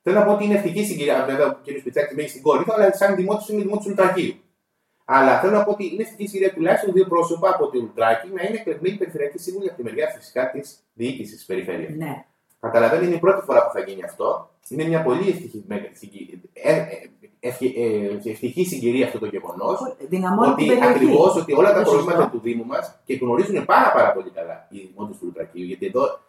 Θέλω 0.02 0.20
να 0.20 0.26
πω 0.26 0.32
ότι 0.32 0.44
είναι 0.46 0.54
ευτυχή 0.54 0.84
συγκυρία. 0.84 1.26
Βέβαια, 1.26 1.48
ο 1.48 1.52
κ. 1.52 1.84
Πιτσάκης 1.84 2.16
μένει 2.16 2.28
στην 2.28 2.42
κόρη 2.42 2.64
του, 2.64 2.74
αλλά 2.74 2.94
σαν 2.94 3.16
δημότιο 3.16 3.54
είναι 3.54 3.64
δημότιο 3.64 3.90
Λουτρακίου. 3.90 4.36
Αλλά 5.06 5.40
θέλω 5.40 5.58
να 5.58 5.64
πω 5.64 5.72
ότι 5.72 5.86
είναι 5.94 6.02
ευτυχή 6.02 6.28
συγκυρία 6.28 6.54
τουλάχιστον 6.54 6.94
δύο 6.94 7.06
πρόσωπα 7.06 7.50
από 7.50 7.70
τη 7.70 7.78
Λουτράκη 7.78 8.28
να 8.34 8.44
είναι 8.44 8.58
εκλεγμένοι 8.58 8.98
περιφερειακοί 8.98 9.38
σύμβουλοι 9.38 9.68
από 9.68 9.78
τη 9.78 9.84
μεριά 9.84 10.08
φυσικά 10.08 10.52
της 10.52 10.80
διοίκησης 10.94 11.36
της 11.36 11.46
περιφέρειας. 11.46 11.94
Ναι. 11.96 12.26
Καταλαβαίνετε, 12.60 13.06
είναι 13.06 13.16
η 13.16 13.20
πρώτη 13.20 13.46
φορά 13.46 13.66
που 13.66 13.72
θα 13.74 13.80
γίνει 13.80 14.04
αυτό. 14.04 14.50
Είναι 14.70 14.84
μια 14.84 15.04
πολύ 15.04 15.30
ευτυχή, 15.30 16.42
ε, 16.54 16.72
ε, 17.40 17.50
ε, 17.50 18.30
ευτυχή 18.30 18.66
συγκυρία 18.66 19.06
αυτό 19.06 19.20
το 19.20 19.26
γεγονός. 19.26 19.96
Δυναμώνει 20.10 20.70
Ότι 20.70 20.84
ακριβώς 20.84 21.36
ότι 21.36 21.54
όλα 21.54 21.74
τα 21.74 21.82
προβλήματα 21.82 22.30
του 22.30 22.40
Δήμου 22.40 22.66
μας 22.66 23.00
και 23.06 23.16
γνωρίζουν 23.16 23.66
πάρα, 23.66 23.92
πάρα 23.92 24.14
πολύ 24.14 24.30
καλά 24.30 24.68
οι 24.70 24.78
δημότες 24.78 25.18
του 25.18 25.26
Λουτρακίου. 25.26 25.64
Γιατί 25.64 25.86
εδώ 25.86 26.20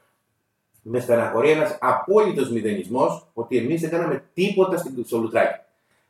με 0.82 1.00
στεναχωρεί 1.00 1.50
ένας 1.50 1.78
απόλυτος 1.80 2.50
μηδενισμός 2.50 3.26
ότι 3.34 3.56
εμείς 3.56 3.80
δεν 3.80 3.90
κάναμε 3.90 4.24
τίποτα 4.34 4.76
στο 5.04 5.18
Λουτράκι. 5.18 5.60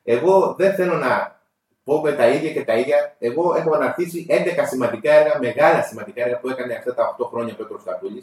Εγώ 0.05 0.55
δεν 0.59 0.75
θέλω 0.75 0.95
να 0.95 1.41
πω 1.85 2.01
με 2.01 2.13
τα 2.13 2.29
ίδια 2.29 2.53
και 2.53 2.65
τα 2.65 2.77
ίδια. 2.77 3.17
Εγώ 3.19 3.55
έχω 3.55 3.75
αναρτήσει 3.75 4.27
11 4.29 4.35
σημαντικά 4.71 5.13
έργα, 5.13 5.39
μεγάλα 5.39 5.83
σημαντικά 5.83 6.23
έργα 6.23 6.39
που 6.39 6.49
έκανε 6.49 6.75
αυτά 6.75 6.95
τα 6.95 7.17
8 7.21 7.27
χρόνια 7.31 7.53
ο 7.53 7.57
Πέτρος 7.57 7.83
Καπούλη. 7.85 8.23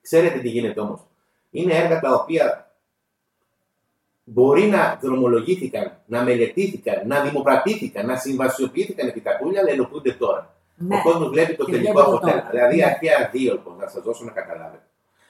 Ξέρετε 0.00 0.38
τι 0.38 0.48
γίνεται 0.48 0.80
όμως. 0.80 1.00
Είναι 1.50 1.74
έργα 1.74 2.00
τα 2.00 2.14
οποία 2.14 2.69
μπορεί 4.32 4.62
να 4.66 4.98
δρομολογήθηκαν, 5.02 5.92
να 6.06 6.22
μελετήθηκαν, 6.22 7.06
να 7.06 7.20
δημοπρατήθηκαν, 7.20 8.06
να 8.06 8.16
συμβασιοποιήθηκαν 8.16 9.08
επί 9.08 9.20
τα 9.20 9.36
πουλια, 9.40 9.60
αλλά 9.60 9.70
ενωπούνται 9.70 10.12
τώρα. 10.12 10.54
Ναι. 10.76 10.96
Ο 10.96 11.00
κόσμος 11.02 11.28
βλέπει 11.28 11.54
το 11.56 11.64
Και 11.64 11.70
τελικό 11.72 11.92
βλέπω 11.92 12.08
αποτέλεσμα. 12.10 12.40
τώρα. 12.40 12.50
Δηλαδή, 12.52 12.76
Ναι. 12.76 12.84
αρχαία 12.84 13.28
δύο, 13.32 13.76
να 13.80 13.88
σας 13.88 14.02
δώσω 14.02 14.24
να 14.24 14.30
καταλάβετε. 14.30 14.82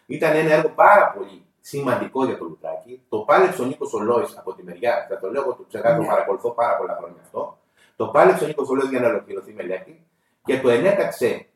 Ήταν 0.06 0.36
ένα 0.36 0.52
έργο 0.54 0.68
πάρα 0.68 1.12
πολύ 1.16 1.44
σημαντικό 1.60 2.24
για 2.24 2.38
το 2.38 2.44
Λουτράκι. 2.44 3.00
Το 3.08 3.18
πάλεψε 3.18 3.62
ο 3.62 3.64
Νίκος 3.64 3.92
Ολόη 3.94 4.24
από 4.38 4.54
τη 4.54 4.62
μεριά, 4.62 5.06
θα 5.08 5.18
το 5.18 5.30
λέω, 5.30 5.42
εγώ 5.42 5.52
το 5.54 5.64
ξεχάσω, 5.68 5.94
το 5.96 6.00
Ναι. 6.02 6.06
παρακολουθώ 6.08 6.50
πάρα 6.50 6.76
πολλά 6.76 6.94
χρόνια 6.98 7.20
αυτό. 7.22 7.58
Το 7.96 8.06
πάλεψε 8.06 8.44
ο 8.44 8.46
Νίκος 8.46 8.68
Ολόη 8.68 8.88
για 8.88 9.00
να 9.00 9.08
ολοκληρωθεί 9.08 9.50
η 9.50 9.54
μελέτη 9.54 10.06
και 10.44 10.60
το 10.60 10.68
ενέταξε 10.68 11.46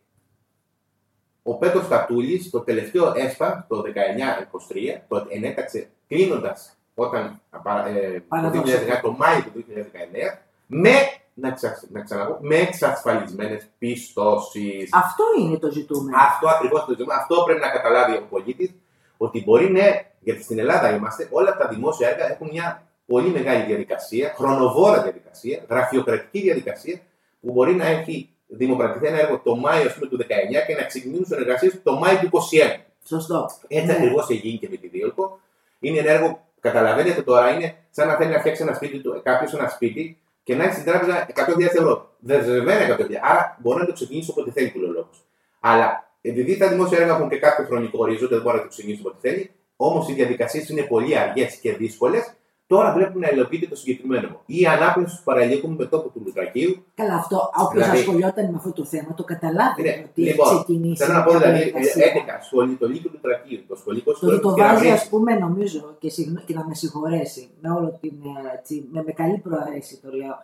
ο 1.43 1.55
Πέτρος 1.57 1.89
Κατούλης 1.89 2.51
το 2.51 2.61
τελευταίο 2.61 3.13
ΕΣΠΑ 3.17 3.67
το 3.69 3.83
1923, 3.83 5.03
το 5.09 5.27
ενέταξε 5.29 5.91
κλείνοντας 6.09 6.79
όταν 6.95 7.41
απα- 7.51 7.87
ε, 7.87 8.13
το, 8.21 8.25
Παραδόξω. 8.29 8.61
2010, 8.77 9.01
το 9.03 9.13
Μάιο 9.13 9.41
του 9.43 9.65
2019 9.69 10.39
με, 10.67 10.91
να, 11.35 11.51
ξα, 11.53 11.81
να 11.93 12.01
ξαναπώ, 12.01 12.37
με 12.41 12.57
εξασφαλισμένες 12.57 13.67
πιστώσεις. 13.79 14.89
Αυτό 14.93 15.25
είναι 15.41 15.59
το 15.59 15.71
ζητούμενο. 15.71 16.17
Αυτό 16.21 16.49
ακριβώς 16.49 16.85
το 16.85 16.91
ζήτημα. 16.91 17.15
Αυτό 17.15 17.43
πρέπει 17.45 17.61
να 17.61 17.69
καταλάβει 17.71 18.17
ο 18.17 18.27
πολίτης. 18.31 18.71
Ότι 19.17 19.43
μπορεί 19.45 19.71
ναι, 19.71 20.07
γιατί 20.21 20.43
στην 20.43 20.59
Ελλάδα 20.59 20.95
είμαστε, 20.95 21.29
όλα 21.31 21.57
τα 21.57 21.69
δημόσια 21.69 22.09
έργα 22.09 22.31
έχουν 22.33 22.49
μια 22.53 22.83
πολύ 23.07 23.29
μεγάλη 23.29 23.63
διαδικασία, 23.65 24.33
χρονοβόρα 24.37 25.03
διαδικασία, 25.03 25.65
γραφειοκρατική 25.69 26.41
διαδικασία, 26.41 26.99
που 27.41 27.53
μπορεί 27.53 27.75
να 27.75 27.87
έχει 27.87 28.29
δημοκρατηθεί 28.47 29.07
ένα 29.07 29.19
έργο 29.21 29.39
το 29.39 29.57
Μάιο 29.57 29.87
ας 29.87 29.95
πούμε, 29.95 30.07
του 30.07 30.17
19 30.17 30.67
και 30.67 30.75
να 30.75 30.83
ξεκινήσουν 30.85 31.39
εργασίες 31.39 31.83
το 31.83 31.93
Μάιο 31.99 32.19
του 32.19 32.27
21. 32.27 32.81
Σωστό. 33.07 33.51
Έτσι 33.69 33.87
Ναι. 33.87 33.93
ακριβώς 33.93 34.29
έχει 34.29 34.41
γίνει 34.47 34.59
και 34.59 34.69
με 34.71 34.77
τη 34.77 34.89
Δίωλκο. 34.89 35.39
Είναι 35.81 35.99
ένα 35.99 36.11
έργο, 36.11 36.44
καταλαβαίνετε 36.68 37.23
τώρα, 37.23 37.50
είναι 37.50 37.76
σαν 37.90 38.09
να 38.09 38.14
θέλει 38.14 38.30
να 38.30 38.38
φτιάξει 38.38 38.62
ένα 38.62 38.75
σπίτι 38.75 38.99
του, 38.99 39.21
κάποιος 39.25 39.54
ένα 39.54 39.68
σπίτι 39.68 40.18
και 40.42 40.54
να 40.54 40.64
έχει 40.64 40.73
στην 40.73 40.85
τράπεζα 40.85 41.26
100.000 41.35 41.61
ευρώ. 41.61 42.11
Δεσμευμένα 42.18 42.97
100.000. 42.97 43.06
Άρα 43.23 43.59
μπορεί 43.61 43.78
να 43.80 43.87
το 43.87 43.92
ξεκινήσει 43.92 44.30
όποτε 44.30 44.50
θέλει 44.50 44.71
του 44.71 44.80
λόγος. 44.80 45.25
Αλλά 45.61 46.11
επειδή 46.21 46.57
τα 46.57 46.68
δημόσια 46.68 46.98
έργα 46.98 47.14
έχουν 47.14 47.29
και 47.29 47.38
κάποιο 47.38 47.64
χρονικό 47.64 47.98
ορίζοντα, 47.98 48.35
δεν 48.35 48.42
μπορεί 48.44 48.57
να 48.57 48.62
το 48.62 48.68
ξεκινήσει 48.68 49.00
όποτε 49.00 49.29
θέλει, 49.29 49.50
όμως 49.77 50.09
οι 50.09 50.12
διαδικασίες 50.12 50.68
είναι 50.68 50.83
πολύ 50.83 51.18
αργές 51.18 51.55
και 51.55 51.72
δύσκολες, 51.72 52.35
τώρα 52.66 52.92
βλέπουμε 52.92 53.27
να 53.27 53.33
υλοποιείται 53.33 53.66
το 53.66 53.77
συγκεκριμένο. 53.77 54.29
Η 54.46 54.66
ανάπλαση 54.66 55.16
του 55.16 55.22
παραλίκου 55.24 55.68
με 55.70 55.85
τόπο 55.87 56.09
του 56.09 56.22
Λουτρακίου. 56.24 56.85
Καλά, 56.94 57.14
αυτό 57.14 57.37
όποιος 57.62 57.83
Δηλαδή- 57.83 57.98
ασχολιόταν 58.00 58.44
με 58.50 58.57
αυτό 58.57 58.72
το 58.72 58.85
θέμα 58.85 59.14
το 59.14 59.24
καταλάβει 59.24 59.83
Ναι, 59.83 59.88
ότι 60.09 60.20
έχει 60.22 60.31
λοιπόν, 60.31 60.46
ξεκινήσει. 60.55 61.05
Θέλω 61.05 61.16
να 61.18 61.24
πω 61.24 61.31
μια 61.31 61.40
δηλαδή, 61.40 61.59
διαδικασία. 61.59 62.07
11 62.12 62.44
σχολή, 62.48 62.74
το 62.83 62.87
Λύκειο 62.88 63.11
του 63.11 63.18
Λουτρακίου, 63.22 63.61
το 63.68 63.77
σχολικό 63.77 64.11
Το 64.12 64.18
ότι 64.27 64.27
το 64.40 64.48
σχολείο 64.48 64.64
βάζει, 64.64 64.81
Κεραμής, 64.83 65.00
ας 65.03 65.09
πούμε, 65.09 65.31
νομίζω 65.46 65.81
και, 66.03 66.11
συγγνώ- 66.11 66.44
και 66.46 66.55
να 66.59 66.64
με 66.68 66.74
συγχωρέσει 66.74 67.42
με 67.62 67.68
όλο 67.77 67.88
την. 68.00 68.14
ε, 68.31 68.57
Έτσι, 68.59 68.74
με, 68.92 69.03
με 69.07 69.12
καλή 69.20 69.38
προαίρεση 69.46 69.94
το 70.03 70.09
λέω. 70.20 70.37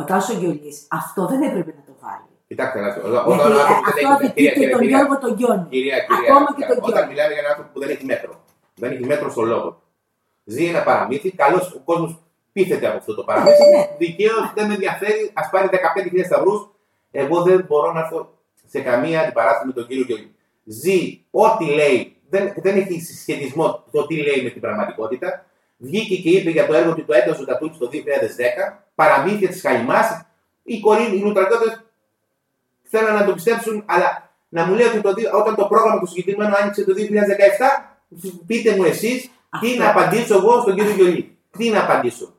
Ο 0.00 0.02
Τάσο 0.04 0.32
Γιολή 0.40 0.72
αυτό 1.00 1.26
δεν 1.26 1.40
έπρεπε 1.48 1.72
να 1.78 1.82
το 1.90 1.94
βάλει. 2.02 2.28
Κοιτάξτε, 2.50 2.78
να 2.80 2.88
δω. 2.92 3.00
Γιατί 3.10 3.30
Όταν 3.32 3.52
ο 3.52 3.58
ε, 3.58 3.60
άνθρωπος 3.60 3.92
δεν 3.98 4.06
αυτό 4.06 4.06
έχει- 4.06 4.12
αφητεί 4.16 4.32
κυρία, 4.34 4.50
και 4.52 4.58
κυρία, 4.58 4.70
τον 4.74 4.80
κυρία, 4.80 4.96
Γιώργο 4.98 5.14
τον 5.24 5.32
Γιόνι. 5.38 5.66
Κυρία, 5.74 5.98
κυρία, 6.08 6.28
Ακόμα 6.30 6.46
και 6.46 6.52
κυρία, 6.58 6.68
τον 6.68 6.76
όταν 6.78 6.90
Γιώργο. 6.92 7.10
μιλάμε 7.10 7.32
για 7.34 7.40
έναν 7.42 7.50
άνθρωπο 7.52 7.68
που 7.72 7.78
δεν 7.82 7.90
έχει 7.94 8.04
μέτρο, 8.12 8.32
δεν 8.82 8.88
έχει 8.94 9.04
μέτρο 9.12 9.28
στο 9.34 9.42
λόγο 9.52 9.68
του. 9.74 9.80
Ζει 10.48 10.64
ένα 10.66 10.82
παραμύθι, 10.82 11.30
καλώς 11.30 11.72
ο 11.72 11.78
κόσμος 11.84 12.22
πείθεται 12.52 12.86
από 12.86 12.96
αυτό 12.96 13.14
το 13.14 13.22
παραμύθι. 13.24 13.64
Ναι. 13.76 13.88
Δικαίως 13.98 14.52
δεν 14.54 14.66
με 14.66 14.74
ενδιαφέρει, 14.74 15.30
ας 15.34 15.48
πάρει 15.50 15.68
15.000 15.72 16.24
σταυρούς. 16.24 16.68
Εγώ 17.10 17.42
δεν 17.42 17.64
μπορώ 17.68 17.92
να 17.92 18.00
έρθω 18.00 18.34
σε 18.66 18.80
καμία 18.80 19.20
αντιπαράθεση 19.20 19.66
με 19.66 19.72
τον 19.72 19.86
κύριο 19.86 20.04
Γιώργη. 20.06 20.34
Ζει 20.64 21.20
ό,τι 21.30 21.64
λέει, 21.64 22.16
δεν, 22.28 22.52
δεν 22.56 22.76
έχει 22.76 23.00
συσχετισμό 23.00 23.84
το 23.90 24.06
τι 24.06 24.14
λέει 24.16 24.42
με 24.42 24.50
την 24.50 24.60
πραγματικότητα. 24.60 25.46
Βγήκε 25.78 26.16
και 26.16 26.30
είπε 26.30 26.50
για 26.50 26.66
το 26.66 26.74
έργο 26.74 26.94
του 26.94 27.04
το 27.04 27.14
έντονο 27.14 27.36
του 27.36 27.44
Τατούτσι 27.44 27.78
το 27.78 27.88
2010, 27.92 27.98
παραμύθια 28.94 29.48
της 29.48 29.60
Χαϊμάς. 29.60 30.26
Οι 30.62 30.80
κορίνοι, 30.80 31.16
οι 31.16 31.20
λουτρακότε 31.20 31.84
θέλουν 32.82 33.14
να 33.14 33.24
το 33.24 33.32
πιστέψουν, 33.32 33.82
αλλά 33.86 34.30
να 34.48 34.64
μου 34.66 34.74
λέει 34.74 34.86
ότι 34.86 35.00
το, 35.00 35.12
δι- 35.14 35.34
όταν 35.34 35.54
το 35.54 35.64
πρόγραμμα 35.66 36.00
του 36.00 36.06
συγκεκριμένου 36.06 36.54
άνοιξε 36.56 36.84
το 36.84 36.92
2017, 36.96 37.02
πείτε 38.46 38.76
μου 38.76 38.84
εσείς 38.84 39.30
τι 39.60 39.68
Αυτό. 39.70 39.82
να 39.82 39.88
απαντήσω 39.90 40.34
εγώ 40.34 40.60
στον 40.60 40.74
κύριο 40.74 40.92
Γιολί. 40.98 41.36
Τι 41.58 41.70
να 41.70 41.80
απαντήσω; 41.82 42.32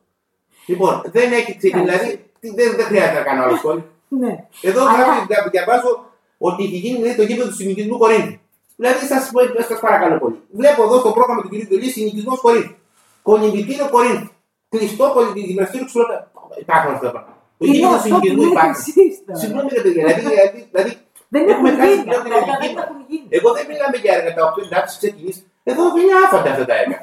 Λοιπόν, 0.66 1.02
δεν 1.06 1.32
έχει 1.32 1.56
ξεκινήσει. 1.56 1.90
Δηλαδή, 1.98 2.24
τι- 2.40 2.54
δεν, 2.54 2.76
δεν 2.76 2.84
χρειάζεται 2.86 3.18
να 3.18 3.24
κάνω 3.28 3.42
άλλο 3.42 3.56
σχόλιο. 3.56 3.84
Ναι. 4.08 4.32
Εδώ 4.60 4.80
Αλλά- 4.82 4.92
γράφει, 4.92 5.26
δια- 5.26 5.48
διαβάζω 5.50 5.90
ότι 6.38 6.62
έχει 6.64 6.76
γίνει 6.76 6.96
δηλαδή, 6.98 7.16
το 7.16 7.22
γήπεδο 7.22 7.48
του 7.48 7.54
συνοικισμού 7.54 7.98
Κορίνθου. 7.98 8.36
Δηλαδή, 8.76 8.98
σας 9.06 9.22
σας 9.68 9.80
παρακαλώ 9.80 10.18
πολύ. 10.18 10.38
Βλέπω 10.50 10.82
εδώ 10.82 10.98
στο 10.98 11.10
πρόγραμμα 11.10 11.40
του 11.42 11.48
κ. 11.48 11.52
Γιολί 11.54 11.88
συνοικισμός 11.90 12.40
Κορίνθου. 12.40 12.74
Κολυμπητήριο 13.22 13.88
Κορίνθου. 13.90 14.28
Κλειστό 14.68 15.10
κολυμπητήριο 15.14 15.84
ξυλότα. 15.88 16.30
Υπάρχουν 16.60 16.92
αυτά 16.94 17.06
τα 17.06 17.12
πράγματα. 17.12 17.36
Το 17.58 17.64
Είναι 17.66 17.74
γήπεδο 17.74 17.94
αυτό 17.94 18.08
που 18.08 18.14
συνοικισμού 18.14 18.42
λέτε 18.42 18.52
υπάρχει. 18.54 18.80
εσείς 18.90 19.14
τώρα. 19.26 19.38
Συγγνώμη, 19.40 19.68
ρε 19.76 19.80
παιδιά, 19.84 20.02
δηλαδή, 20.06 20.20
δηλαδή, 20.20 20.68
δηλαδή 20.72 20.92
Δεν 21.34 21.42
Έχουμε 21.48 21.68
έχουν 21.68 21.80
χάσει 21.80 21.92
γίνει. 21.94 22.04
πλέον 22.08 22.22
την 22.24 22.32
αυτά, 22.32 22.46
λογική 22.46 22.66
Δεν 22.66 22.74
μας. 22.76 22.84
έχουν 22.88 22.98
γίνει. 23.10 23.26
Εγώ 23.38 23.48
δεν 23.56 23.64
μιλάμε 23.70 23.96
για 24.02 24.12
έργα 24.18 24.30
τα 24.38 24.42
οποία 24.48 24.64
εντάξει 24.68 24.92
ξεκινήσει. 25.02 25.40
Εδώ 25.70 25.82
είναι 26.00 26.14
άφαντα 26.24 26.50
αυτά 26.54 26.64
τα 26.70 26.76
έργα. 26.82 26.98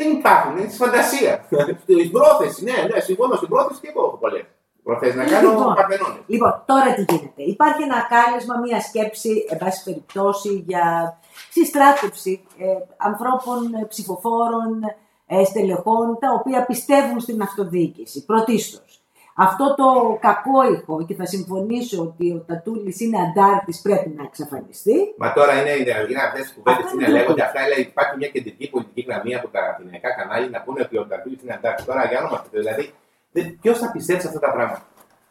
Δεν 0.00 0.10
υπάρχουν, 0.12 0.56
είναι 0.56 0.66
της 0.66 0.76
φαντασίας. 0.76 1.38
Στην 1.82 2.10
πρόθεση, 2.10 2.64
ναι, 2.64 2.76
ναι, 2.92 3.00
συμφωνώ 3.00 3.34
στην 3.36 3.48
πρόθεση 3.48 3.80
και 3.80 3.88
εγώ 3.94 4.04
έχω 4.06 4.16
πολλέ. 4.16 4.44
Προθέσεις 4.82 5.14
να 5.14 5.24
κάνω 5.24 5.50
Λοιπόν. 5.50 5.74
παρθενώνες. 5.74 6.22
Λοιπόν, 6.26 6.62
τώρα 6.66 6.94
τι 6.94 7.04
γίνεται. 7.08 7.42
Υπάρχει 7.42 7.82
ένα 7.82 8.06
κάλεσμα, 8.14 8.58
μια 8.58 8.80
σκέψη, 8.80 9.46
εν 9.48 9.58
πάση 9.58 9.84
περιπτώσει, 9.84 10.64
για 10.66 11.18
συστράτευση 11.50 12.42
ε, 12.58 12.66
ανθρώπων, 12.96 13.74
ε, 13.74 13.84
ψηφοφόρων, 13.88 14.70
ε, 15.26 15.44
στελεχών, 15.44 16.18
τα 16.20 16.28
οποία 16.38 16.66
πιστεύουν 16.66 17.20
στην 17.20 17.42
αυτοδιοίκηση. 17.42 18.24
Πρωτίστως. 18.24 18.99
Αυτό 19.46 19.64
το 19.80 20.18
κακό 20.26 20.58
ηχό 20.72 21.04
και 21.06 21.14
θα 21.14 21.26
συμφωνήσω 21.26 21.98
ότι 22.02 22.26
ο 22.30 22.44
Τατούλης 22.48 23.00
είναι 23.00 23.18
αντάρτης 23.26 23.80
πρέπει 23.86 24.08
να 24.16 24.22
εξαφανιστεί. 24.28 24.96
Μα 25.18 25.32
τώρα 25.32 25.52
είναι 25.60 25.70
η 25.70 25.84
να 26.14 26.22
αυτές 26.28 26.42
τι 26.46 26.52
κουβέντε 26.54 26.82
Αυτό 26.82 26.94
είναι 26.94 27.04
είναι 27.08 27.12
λέγονται. 27.18 27.40
το- 27.40 27.46
Αυτά 27.48 27.60
λέει, 27.70 27.80
υπάρχει 27.80 28.14
μια 28.20 28.28
κεντρική 28.34 28.66
πολιτική 28.70 29.00
γραμμή 29.08 29.32
από 29.34 29.48
τα 29.54 29.60
αθηναϊκά 29.70 30.10
κανάλια 30.18 30.48
να 30.54 30.60
πούνε 30.64 30.80
ότι 30.86 30.96
ο 30.98 31.04
Ταρτούλη 31.10 31.38
είναι 31.42 31.54
αντάρτης. 31.58 31.84
Τώρα 31.84 32.02
για 32.10 32.18
όνομα 32.22 32.36
του, 32.42 32.48
δηλαδή, 32.58 32.84
ποιος 33.60 33.78
θα 33.78 33.88
πιστέψει 33.94 34.26
αυτά 34.26 34.40
τα 34.46 34.50
πράγματα; 34.52 34.82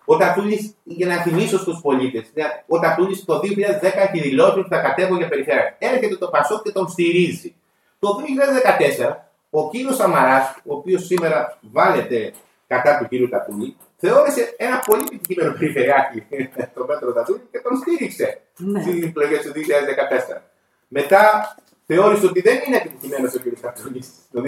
Ο 0.05 0.17
Ταρτούλη, 0.17 0.75
για 0.83 1.07
να 1.07 1.15
θυμίσω 1.25 1.57
στους 1.63 1.77
πολίτες, 1.81 2.25
ο 2.67 2.79
Ταρτούλη 2.79 3.15
το 3.29 3.39
2010 3.39 4.01
έχει 4.07 4.19
δηλώσει 4.27 4.59
ότι 4.59 4.69
θα 4.75 4.79
κατέβω 4.87 5.15
για 5.15 5.27
περιφέρεια. 5.27 5.75
Έρχεται 5.79 6.15
το 6.15 6.27
Πασόκ 6.27 6.61
και 6.63 6.71
τον 6.71 6.87
στηρίζει. 6.87 7.55
Το 7.99 8.07
2014 8.15 9.29
ο 9.49 9.69
κύριος 9.69 9.95
Σαμαράς, 9.95 10.55
ο 10.65 10.73
οποίος 10.75 11.05
σήμερα 11.05 11.57
βάλετε 11.61 12.33
κατά 12.67 12.97
του 12.97 13.07
κύριου 13.07 13.29
Τατούλη, 13.29 13.75
θεώρησε 13.99 14.53
ένα 14.57 14.77
πολύ 14.85 15.03
επιτυχημένο 15.07 15.51
περιφερειάρχη 15.59 16.19
τον 16.75 16.85
Πέτρο 16.87 17.13
Τατούλη 17.13 17.41
και 17.51 17.59
τον 17.65 17.73
στήριξε 17.77 18.41
Ναι. 18.57 18.81
στις 18.81 19.03
εκλογές 19.03 19.41
του 19.45 19.51
2014. 20.35 20.41
Μετά 20.87 21.21
θεώρησε 21.85 22.25
ότι 22.25 22.41
δεν 22.41 22.57
είναι 22.67 22.75
επιτυχημένος 22.77 23.33
ο 23.35 23.39
κ. 23.39 23.59
Τατούλης 23.61 24.07
το 24.33 24.41
2019 24.41 24.45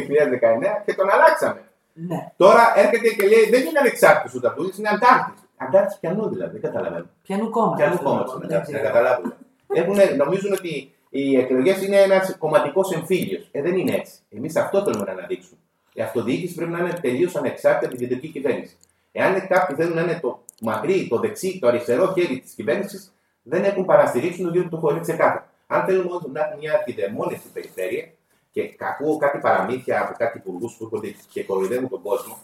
και 0.85 0.93
τον 0.93 1.09
αλλάξαμε. 1.09 1.61
ναι. 1.93 2.31
Τώρα 2.37 2.73
έρχεται 2.75 3.09
και 3.17 3.27
λέει 3.27 3.45
δεν 3.49 3.61
είναι 3.65 3.79
ανεξάρτητος 3.79 4.33
ο 4.35 4.39
Τατούλης, 4.39 4.77
είναι 4.77 4.89
αντάρτης. 4.89 5.41
Αντάρτης 5.57 5.97
πιανού 5.99 6.29
δηλαδή, 6.29 6.51
δεν 6.59 6.61
καταλαβαίνω. 6.71 7.05
Πιανού 7.23 7.49
κόμμα. 7.49 7.75
Πιανού 7.75 7.95
δεν 7.95 8.03
κόμματος 8.03 8.29
ξέρω, 8.31 8.37
είναι 8.43 8.47
δεν 8.47 8.57
αντάρτη, 8.57 8.71
να 8.71 8.79
ξέρω. 8.79 8.93
καταλάβουμε. 8.93 9.33
Έχουν, 9.79 9.97
νομίζουν 10.17 10.51
ότι 10.53 10.91
οι 11.09 11.37
εκλογές 11.37 11.83
είναι 11.85 11.95
ένας 12.01 12.35
κομματικός 12.37 12.91
εμφύλιος. 12.91 13.47
Ε, 13.51 13.61
δεν 13.61 13.77
είναι 13.77 13.95
έτσι. 13.95 14.13
Εμείς 14.29 14.55
αυτό 14.55 14.83
θέλουμε 14.83 15.03
να 15.05 15.11
αναδείξουμε. 15.11 15.57
Η 15.93 16.01
αυτοδιοίκηση 16.01 16.55
πρέπει 16.55 16.71
να 16.71 16.79
είναι 16.79 16.93
τελείως 17.01 17.35
ανεξάρτητη 17.35 17.85
από 17.85 17.95
την 17.95 18.07
κεντρική 18.07 18.27
κυβέρνηση. 18.31 18.77
Εάν 19.11 19.47
κάποιοι 19.47 19.75
θέλουν 19.75 19.95
να 19.95 20.01
είναι 20.01 20.19
το 20.21 20.43
μακρύ, 20.61 21.07
το 21.07 21.19
δεξί, 21.19 21.59
το 21.59 21.67
αριστερό 21.67 22.13
χέρι 22.13 22.39
της 22.39 22.53
κυβέρνησης, 22.53 23.13
δεν 23.43 23.63
έχουν 23.63 23.85
παραστηρίξει 23.85 24.41
τον 24.41 24.51
κύριο 24.51 24.69
του 24.69 24.77
χωρί 24.77 24.99
ξεκάθαρα. 24.99 25.49
Αν 25.67 25.85
θέλουμε 25.85 26.09
όμως 26.09 26.23
να 26.31 26.39
έχουμε 26.39 26.57
μια 26.59 26.73
αρχιτεμόνια 26.73 27.37
στην 27.37 27.51
περιφέρεια 27.51 28.11
και 28.51 28.75
ακούω 28.79 29.17
κάτι 29.17 29.37
παραμύθια 29.37 30.01
από 30.01 30.13
κάτι 30.17 30.37
υπουργούς 30.37 30.75
που 30.75 30.83
έρχονται 30.83 31.15
και 31.29 31.43
κοροϊδεύουν 31.43 31.89
τον 31.89 32.01
κόσμο, 32.01 32.37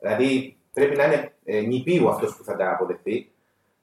δηλαδή 0.00 0.56
πρέπει 0.72 0.96
να 0.96 1.04
είναι 1.04 1.32
ε, 1.44 1.60
νηπίου 1.60 2.08
αυτός 2.08 2.36
που 2.36 2.44
θα 2.44 2.56
τα 2.56 2.70
αποδεχτεί, 2.70 3.32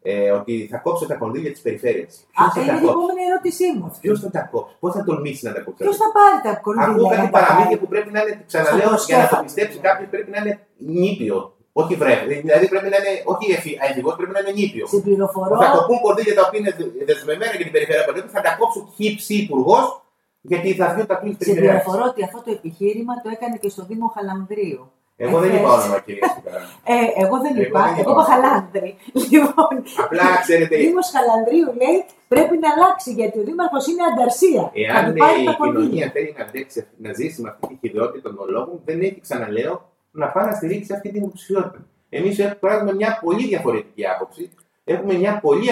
ε, 0.01 0.31
ότι 0.31 0.67
θα 0.71 0.77
κόψει 0.77 1.07
τα 1.07 1.15
κονδύλια 1.15 1.51
της 1.51 1.61
περιφέρειας. 1.61 2.27
Αυτή 2.35 2.59
είναι 2.59 2.71
η 2.71 2.75
επόμενη 2.75 3.21
ερώτησή 3.29 3.71
μου. 3.77 3.97
Ποιος 4.01 4.19
θα 4.19 4.29
τα 4.29 4.41
κόψει, 4.51 4.75
πώς 4.79 4.93
θα 4.93 5.03
τολμήσει 5.03 5.45
να 5.45 5.53
τα 5.53 5.61
κόψει. 5.61 5.83
Ποιος 5.83 5.97
θα 5.97 6.11
πάρει 6.13 6.55
τα 6.55 6.61
κονδύλια. 6.61 6.89
Ακούω 6.89 7.09
κάτι 7.09 7.29
παραμύθια 7.29 7.77
που 7.77 7.87
πρέπει 7.87 8.11
να 8.11 8.21
είναι, 8.21 8.43
ξαναλέω, 8.47 8.95
για 9.05 9.17
να 9.17 9.27
το 9.27 9.39
πιστέψει 9.43 9.77
κάποιος 9.77 10.09
πρέπει 10.09 10.31
να 10.31 10.37
είναι 10.37 10.59
νήπιο. 10.77 11.54
Όχι 11.81 11.95
βρέφη. 12.01 12.35
Δηλαδή 12.47 12.65
πρέπει 12.71 12.89
να 12.93 12.97
είναι, 13.01 13.13
όχι 13.31 13.45
αεφηγό, 13.83 14.09
πρέπει 14.19 14.33
να 14.35 14.39
είναι 14.41 14.53
νήπιος. 14.59 14.89
Συμπληροφορώ. 14.89 15.53
Θα 15.63 15.69
το 15.75 15.81
πούν 15.87 15.99
κονδύλια 16.05 16.35
τα 16.39 16.43
οποία 16.47 16.59
είναι 16.59 16.73
δεσμευμένα 17.09 17.51
για 17.55 17.65
την 17.67 17.73
περιφέρεια 17.75 18.05
Παντού, 18.07 18.19
θα 18.35 18.41
τα 18.45 18.51
κόψουν 18.59 18.83
χύψη 18.97 19.33
υπουργός 19.45 19.85
γιατί 20.51 20.69
θα 20.79 20.85
βγει 20.93 21.05
τα 21.11 21.17
πλήρη 21.19 21.35
περιφέρεια. 21.35 21.61
Συμπληροφορώ 21.61 22.03
ότι 22.11 22.21
αυτό 22.27 22.39
το 22.45 22.51
επιχείρημα 22.57 23.13
το 23.23 23.29
έκανε 23.35 23.55
και 23.63 23.69
στο 23.75 23.83
Δήμο 23.89 24.07
Χαλανδρίου. 24.15 24.81
Εγώ 25.17 25.37
δεν 25.43 25.51
είπα 25.55 25.69
όνομα, 25.77 25.97
κυρία 26.05 26.27
ε, 26.93 27.23
Εγώ 27.23 27.35
δεν 27.45 27.53
είπα. 27.61 27.81
Εγώ 27.99 28.11
είπα 28.11 28.23
Χαλάνδρη. 28.31 28.91
Λοιπόν, 29.31 29.73
Απλά 30.03 30.27
ξέρετε. 30.45 30.75
Δήμος 30.77 31.07
Χαλανδρίου 31.15 31.69
λέει 31.81 31.97
πρέπει 32.33 32.55
να 32.63 32.69
αλλάξει 32.73 33.09
γιατί 33.19 33.35
ο 33.41 33.43
Δήμαρχος 33.49 33.83
είναι 33.87 34.03
ανταρσία. 34.11 34.63
Εάν 34.83 35.03
η 35.15 35.19
κοινωνία 35.61 36.07
θέλει 36.13 36.31
να, 36.37 36.43
να 37.05 37.11
ζήσει 37.19 37.41
με 37.41 37.49
αυτή 37.49 37.63
τη 37.67 37.75
χειδρότητα 37.81 38.29
των 38.35 38.45
λόγων, 38.55 38.75
δεν 38.87 38.97
έχει, 39.07 39.19
ξαναλέω, 39.27 39.75
να 40.15 40.27
πάει 40.27 40.45
να 40.45 40.55
στηρίξει 40.55 40.93
αυτή 40.93 41.11
την 41.11 41.23
υποψηφιότητα. 41.23 41.85
Εμείς 42.09 42.39
έχουμε 42.39 42.93
μια 42.93 43.19
πολύ 43.21 43.47
διαφορετική 43.47 44.07
άποψη. 44.07 44.51
Έχουμε 44.83 45.13
μια 45.13 45.39
πολύ 45.39 45.67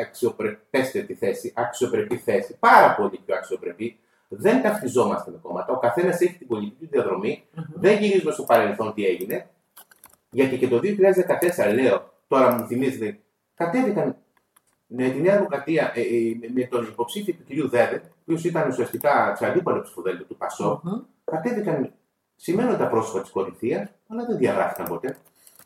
αξιοπρεπέστερη 0.00 1.14
θέση, 1.14 1.52
αξιοπρεπή 1.56 2.16
θέση, 2.16 2.56
πάρα 2.58 2.94
πολύ 2.94 3.20
πιο 3.26 3.34
αξιοπρεπή. 3.34 3.98
Δεν 4.28 4.62
ταυτιζόμαστε 4.62 5.30
με 5.30 5.38
κόμματα. 5.42 5.72
Ο 5.72 5.78
καθένας 5.78 6.20
έχει 6.20 6.38
την 6.38 6.46
πολιτική 6.46 6.86
διαδρομή. 6.86 7.44
Mm-hmm. 7.44 7.62
Δεν 7.74 8.02
γυρίζουμε 8.02 8.32
στο 8.32 8.42
παρελθόν 8.42 8.94
τι 8.94 9.04
έγινε. 9.04 9.48
Γιατί 10.30 10.58
και 10.58 10.68
το 10.68 10.80
2014, 10.82 11.74
λέω, 11.74 12.12
τώρα 12.28 12.52
μου 12.52 12.66
θυμίζετε, 12.66 13.18
κατέβηκαν 13.54 14.16
με 14.86 15.08
τη 15.08 15.20
Νέα 15.20 15.36
Δημοκρατία, 15.36 15.92
ε, 15.94 16.00
ε, 16.00 16.50
με 16.54 16.62
τον 16.62 16.84
υποψήφιο 16.84 17.34
του 17.34 17.66
κ. 17.66 17.70
Δέδε, 17.70 18.02
ο 18.04 18.18
οποίος 18.22 18.44
ήταν 18.44 18.68
ουσιαστικά 18.68 19.34
σε 19.36 19.46
αντίπαλο 19.46 19.80
ψηφοδέλτιο 19.82 20.24
του 20.24 20.36
Πασό, 20.36 20.82
mm-hmm. 20.84 21.00
κατέβηκαν 21.24 21.92
σημαίνοντα 22.36 22.76
τα 22.76 22.86
πρόσωπα 22.86 23.20
της 23.20 23.30
κορυφαία, 23.30 23.90
αλλά 24.08 24.24
δεν 24.24 24.36
διαγράφηκαν 24.36 24.86
ποτέ. 24.86 25.16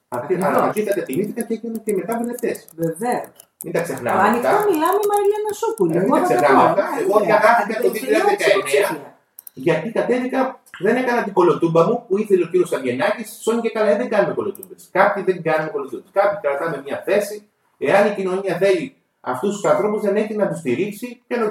Αυτοί 0.09 0.39
τα 0.39 1.03
τιμήθηκαν 1.07 1.47
και 1.47 1.55
έγιναν 1.55 1.83
και 1.85 1.95
μετά 1.95 2.19
βουλευτές. 2.19 2.69
Βεβαίως. 2.77 3.29
Μην 3.65 3.73
τα 3.73 3.81
ξεχνάμε. 3.81 4.21
Ανοιχτά 4.21 4.65
μιλάμε 4.71 5.01
με 5.09 5.15
Ελένα 5.23 5.53
Σόπουλη. 5.61 5.99
Μην 5.99 6.11
τα 6.11 6.21
ξεχνάμε 6.21 6.63
αυτά. 6.63 6.85
Εγώ 7.01 7.21
διαγράφηκα 7.21 7.81
το 7.81 7.91
2019 7.91 9.17
γιατί 9.55 9.91
κατέβηκα, 9.91 10.61
δεν 10.79 10.97
έκανα 10.97 11.23
την 11.23 11.33
κολοτούμπα 11.33 11.87
μου 11.87 12.05
που 12.09 12.19
ήθελε 12.19 12.45
ο 12.45 12.47
κύριος 12.47 12.73
Αυγενάκη. 12.73 13.25
Σώνει 13.43 13.61
και 13.61 13.71
καλά, 13.71 13.97
δεν 13.97 14.09
κάνουμε 14.09 14.35
κολοτούμπες. 14.35 14.89
Κάποιοι 14.93 15.23
δεν 15.23 15.43
κάνουμε 15.43 15.71
κολοτούμπες. 15.71 16.11
Κάποιοι 16.13 16.39
κρατάμε 16.41 16.83
μια 16.85 17.03
θέση. 17.05 17.49
Εάν 17.79 18.07
η 18.07 18.15
κοινωνία 18.15 18.57
θέλει 18.57 18.97
αυτούς 19.21 19.55
τους 19.55 19.65
ανθρώπους, 19.65 20.03
δεν 20.03 20.17
έχει 20.17 20.35
να 20.35 20.49
τους 20.49 20.59
στηρίξει 20.59 21.23
και 21.27 21.37
να 21.37 21.51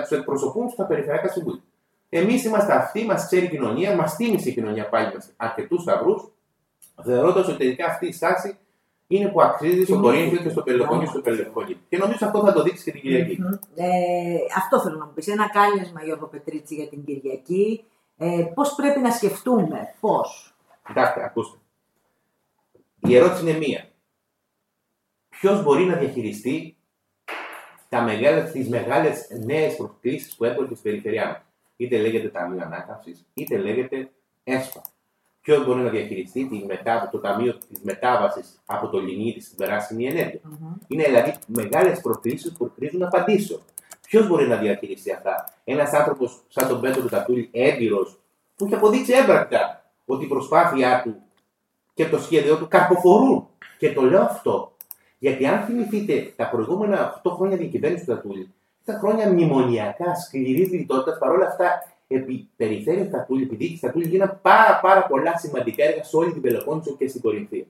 τους 0.00 0.10
εκπροσωπούν 0.10 0.68
στα 0.68 0.84
περιφερειακά 0.84 1.28
συμβούλια. 1.28 1.62
Εμείς 2.08 2.44
είμαστε 2.44 2.72
αυτοί, 2.72 3.04
μας 3.04 3.26
ξέρει 3.26 3.44
η 3.44 3.48
κοινωνία, 3.48 3.96
μας 3.96 4.16
τίμησε 4.16 4.48
η 4.48 4.52
κοινωνία 4.52 4.88
πάλι 4.88 5.14
μας 5.14 5.32
αρκετούς 5.36 5.82
σταυρούς, 5.82 6.30
θεωρώντας 7.04 7.48
ότι 7.48 7.56
τελικά 7.56 7.86
αυτή 7.86 8.06
η 8.06 8.12
στάση 8.12 8.58
είναι 9.06 9.28
που 9.28 9.42
αξίζει 9.42 9.84
στον 9.84 10.02
Κορίνθιο 10.02 10.42
και 10.42 10.48
στο 10.48 10.62
Πελοπόννησο 10.62 11.10
στο 11.10 11.20
Πελοπόννησο. 11.20 11.78
Και 11.88 11.96
νομίζω 11.96 12.26
αυτό 12.26 12.44
θα 12.44 12.52
το 12.52 12.62
δείξει 12.62 12.84
και 12.84 12.90
την 12.90 13.00
κυριακη 13.00 13.38
Ε, 13.74 14.36
αυτό 14.56 14.80
θέλω 14.80 14.96
να 14.96 15.04
μου 15.04 15.12
πεις. 15.14 15.28
Ένα 15.28 15.48
κάλεσμα, 15.50 16.02
Γιώργο 16.04 16.26
Πετρίτσι, 16.26 16.74
για 16.74 16.88
την 16.88 17.04
Κυριακή. 17.04 17.84
Ε, 18.16 18.44
πώς 18.54 18.74
πρέπει 18.74 19.00
να 19.00 19.10
σκεφτούμε, 19.10 19.94
πώς; 20.00 20.54
Κοιτάξτε, 20.86 21.24
ακούστε. 21.24 21.58
Η 22.98 23.16
ερώτηση 23.16 23.42
είναι 23.42 23.58
μία. 23.58 23.88
Ποιος 25.28 25.62
μπορεί 25.62 25.84
να 25.84 25.96
διαχειριστεί 25.96 26.76
τις 28.52 28.68
μεγάλες 28.68 29.28
νέες 29.44 29.76
προκλήσεις 29.76 30.36
που 30.36 30.44
έρχονται 30.44 30.74
στην 30.74 30.90
περιφερειά 30.90 31.26
μας; 31.26 31.45
Είτε 31.76 31.98
λέγεται 31.98 32.28
Ταμείο 32.28 32.62
Ανάκαμψης, 32.64 33.26
είτε 33.34 33.56
λέγεται 33.56 34.10
ΕΣΠΑ. 34.44 34.82
Ποιος 35.40 35.66
μπορεί 35.66 35.80
να 35.80 35.90
διαχειριστεί 35.90 36.48
τη 36.48 36.64
μετα... 36.66 37.08
το 37.12 37.18
Ταμείο 37.18 37.58
της 37.68 37.80
Μετάβασης 37.82 38.60
από 38.66 38.88
το 38.88 38.98
λινίδι 38.98 39.40
στην 39.40 39.56
περάσιμη 39.56 40.06
ενέργεια; 40.06 40.40
Mm-hmm. 40.44 40.84
Είναι 40.86 41.04
δηλαδή 41.04 41.34
μεγάλες 41.46 42.00
προκλήσεις 42.00 42.52
που 42.52 42.72
χρήζουν 42.74 43.02
απαντήσεων. 43.02 43.60
Ποιος 44.06 44.28
μπορεί 44.28 44.48
να 44.48 44.56
διαχειριστεί 44.56 45.12
αυτά, 45.12 45.52
Ένας 45.64 45.92
άνθρωπος 45.92 46.40
σαν 46.48 46.68
τον 46.68 46.80
Πέτρο 46.80 47.08
Κατούλη, 47.08 47.48
έμπειρος, 47.52 48.18
που 48.56 48.64
έχει 48.64 48.74
αποδείξει 48.74 49.12
έμπρακτα 49.12 49.90
ότι 50.04 50.24
η 50.24 50.28
προσπάθειά 50.28 51.02
του 51.04 51.14
και 51.94 52.08
το 52.08 52.18
σχέδιό 52.18 52.56
του 52.56 52.68
καρποφορούν. 52.68 53.48
Και 53.78 53.92
το 53.92 54.02
λέω 54.02 54.22
αυτό, 54.22 54.76
γιατί 55.18 55.46
αν 55.46 55.64
θυμηθείτε 55.64 56.32
τα 56.36 56.48
προηγούμενα 56.48 57.22
8 57.24 57.30
χρόνια 57.30 57.56
διακυβέρνηση 57.56 58.04
του 58.04 58.14
Τατούλη, 58.14 58.54
τα 58.86 58.98
χρόνια 58.98 59.28
μνημονιακά, 59.28 60.14
σκληρής 60.14 60.70
λιτότητας, 60.70 61.18
παρόλα 61.18 61.46
αυτά 61.46 61.82
επί 62.08 62.48
περιφέρεια 62.56 63.04
Στατούλη, 63.04 63.42
επί 63.42 63.56
δίκη 63.56 63.76
Στατούλη, 63.76 64.08
γίνανε 64.08 64.38
πάρα, 64.42 64.80
πάρα 64.82 65.06
πολλά 65.06 65.38
σημαντικά 65.38 65.84
έργα 65.84 66.04
σε 66.04 66.16
όλη 66.16 66.32
την 66.32 66.42
Πελοπόννησο 66.42 66.96
και 66.98 67.08
στην 67.08 67.20
Κορινθία. 67.20 67.64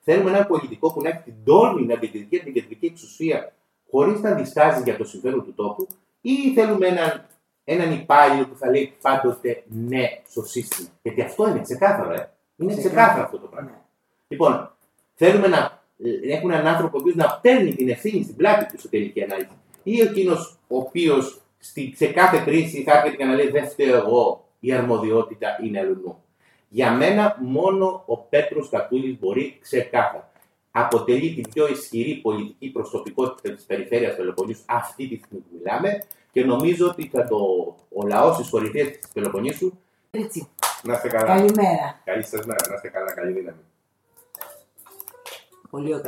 Θέλουμε 0.00 0.30
έναν 0.30 0.46
πολιτικό 0.46 0.92
που 0.92 1.02
να 1.02 1.08
έχει 1.08 1.22
την 1.24 1.34
τόλμη 1.44 1.86
να 1.86 1.94
διεκδικεί 1.96 2.38
την 2.38 2.52
κεντρική 2.52 2.86
εξουσία 2.86 3.52
χωρίς 3.90 4.20
να 4.20 4.34
διστάζει 4.34 4.82
για 4.82 4.96
το 4.96 5.04
συμφέρον 5.04 5.44
του 5.44 5.54
τόπου, 5.54 5.86
ή 6.20 6.52
θέλουμε 6.54 6.86
έναν, 6.86 7.26
έναν 7.64 7.92
υπάλληλο 7.92 8.46
που 8.46 8.56
θα 8.56 8.70
λέει 8.70 8.94
πάντοτε 9.02 9.62
ναι 9.66 10.04
στο 10.28 10.42
σύστημα. 10.42 10.88
Γιατί 11.02 11.22
αυτό 11.22 11.48
είναι 11.48 11.60
ξεκάθαρο, 11.60 12.12
ε. 12.12 12.30
Είναι 12.56 12.76
ξεκάθαρο 12.76 13.22
αυτό 13.24 13.38
το 13.38 13.46
πράγμα. 13.46 13.70
Ναι. 13.70 13.76
Λοιπόν, 14.28 14.72
θέλουμε 15.14 15.46
να 15.46 15.82
ε, 16.04 16.34
έχουμε 16.34 16.54
έναν 16.54 16.66
άνθρωπο 16.66 16.98
ο 16.98 17.02
να 17.14 17.38
παίρνει 17.42 17.74
την 17.74 17.88
ευθύνη 17.88 18.22
στην 18.22 18.36
πλάτη 18.36 18.72
του 18.72 18.80
σε 18.80 18.88
τελική 18.88 19.22
ανάλυση 19.22 19.50
ή 19.82 20.00
εκείνος 20.00 20.58
ο 20.68 20.76
οποίος 20.76 21.40
σε 21.94 22.06
κάθε 22.06 22.42
κρίση 22.44 22.82
θα 22.82 22.92
έρχεται 22.92 23.16
και 23.16 23.24
να 23.24 23.34
λέει 23.34 23.48
Δεν 23.48 23.68
φταίω 23.68 23.96
εγώ, 23.96 24.44
η 24.60 24.72
αρμοδιότητα 24.72 25.58
είναι 25.62 25.78
αλλού. 25.78 26.16
Για 26.68 26.92
μένα 26.92 27.36
μόνο 27.40 28.02
ο 28.06 28.16
Πέτρος 28.18 28.68
Κατούλη 28.68 29.18
μπορεί 29.20 29.58
ξεκάθαρα. 29.60 30.30
Αποτελεί 30.70 31.34
την 31.34 31.52
πιο 31.52 31.68
ισχυρή 31.68 32.14
πολιτική 32.14 32.68
προσωπικότητα 32.68 33.54
της 33.54 33.64
περιφέρειας 33.64 34.16
Πελοποννήσου 34.16 34.62
αυτή 34.66 35.08
τη 35.08 35.16
στιγμή 35.16 35.44
που 35.44 35.56
μιλάμε 35.58 36.04
και 36.32 36.44
νομίζω 36.44 36.88
ότι 36.88 37.10
θα 37.12 37.28
το, 37.28 37.36
ο 37.94 38.06
λαός 38.06 38.36
της 38.36 38.50
κορυφαίας 38.50 38.88
της 38.88 39.08
Πελοποννήσου. 39.12 39.72
Έτσι. 40.10 40.48
Να 40.82 40.92
είστε 40.92 41.08
καλά. 41.08 41.26
Καλημέρα. 41.26 42.00
Καλή 42.04 42.22
σας 42.22 42.46
μέρα. 42.46 42.68
Να 42.68 42.74
είστε 42.74 42.88
καλά. 42.88 43.12
Καλή 43.14 43.32
δύναμη. 43.32 43.60
Πολύ 45.70 45.86
ωραία. 45.86 46.00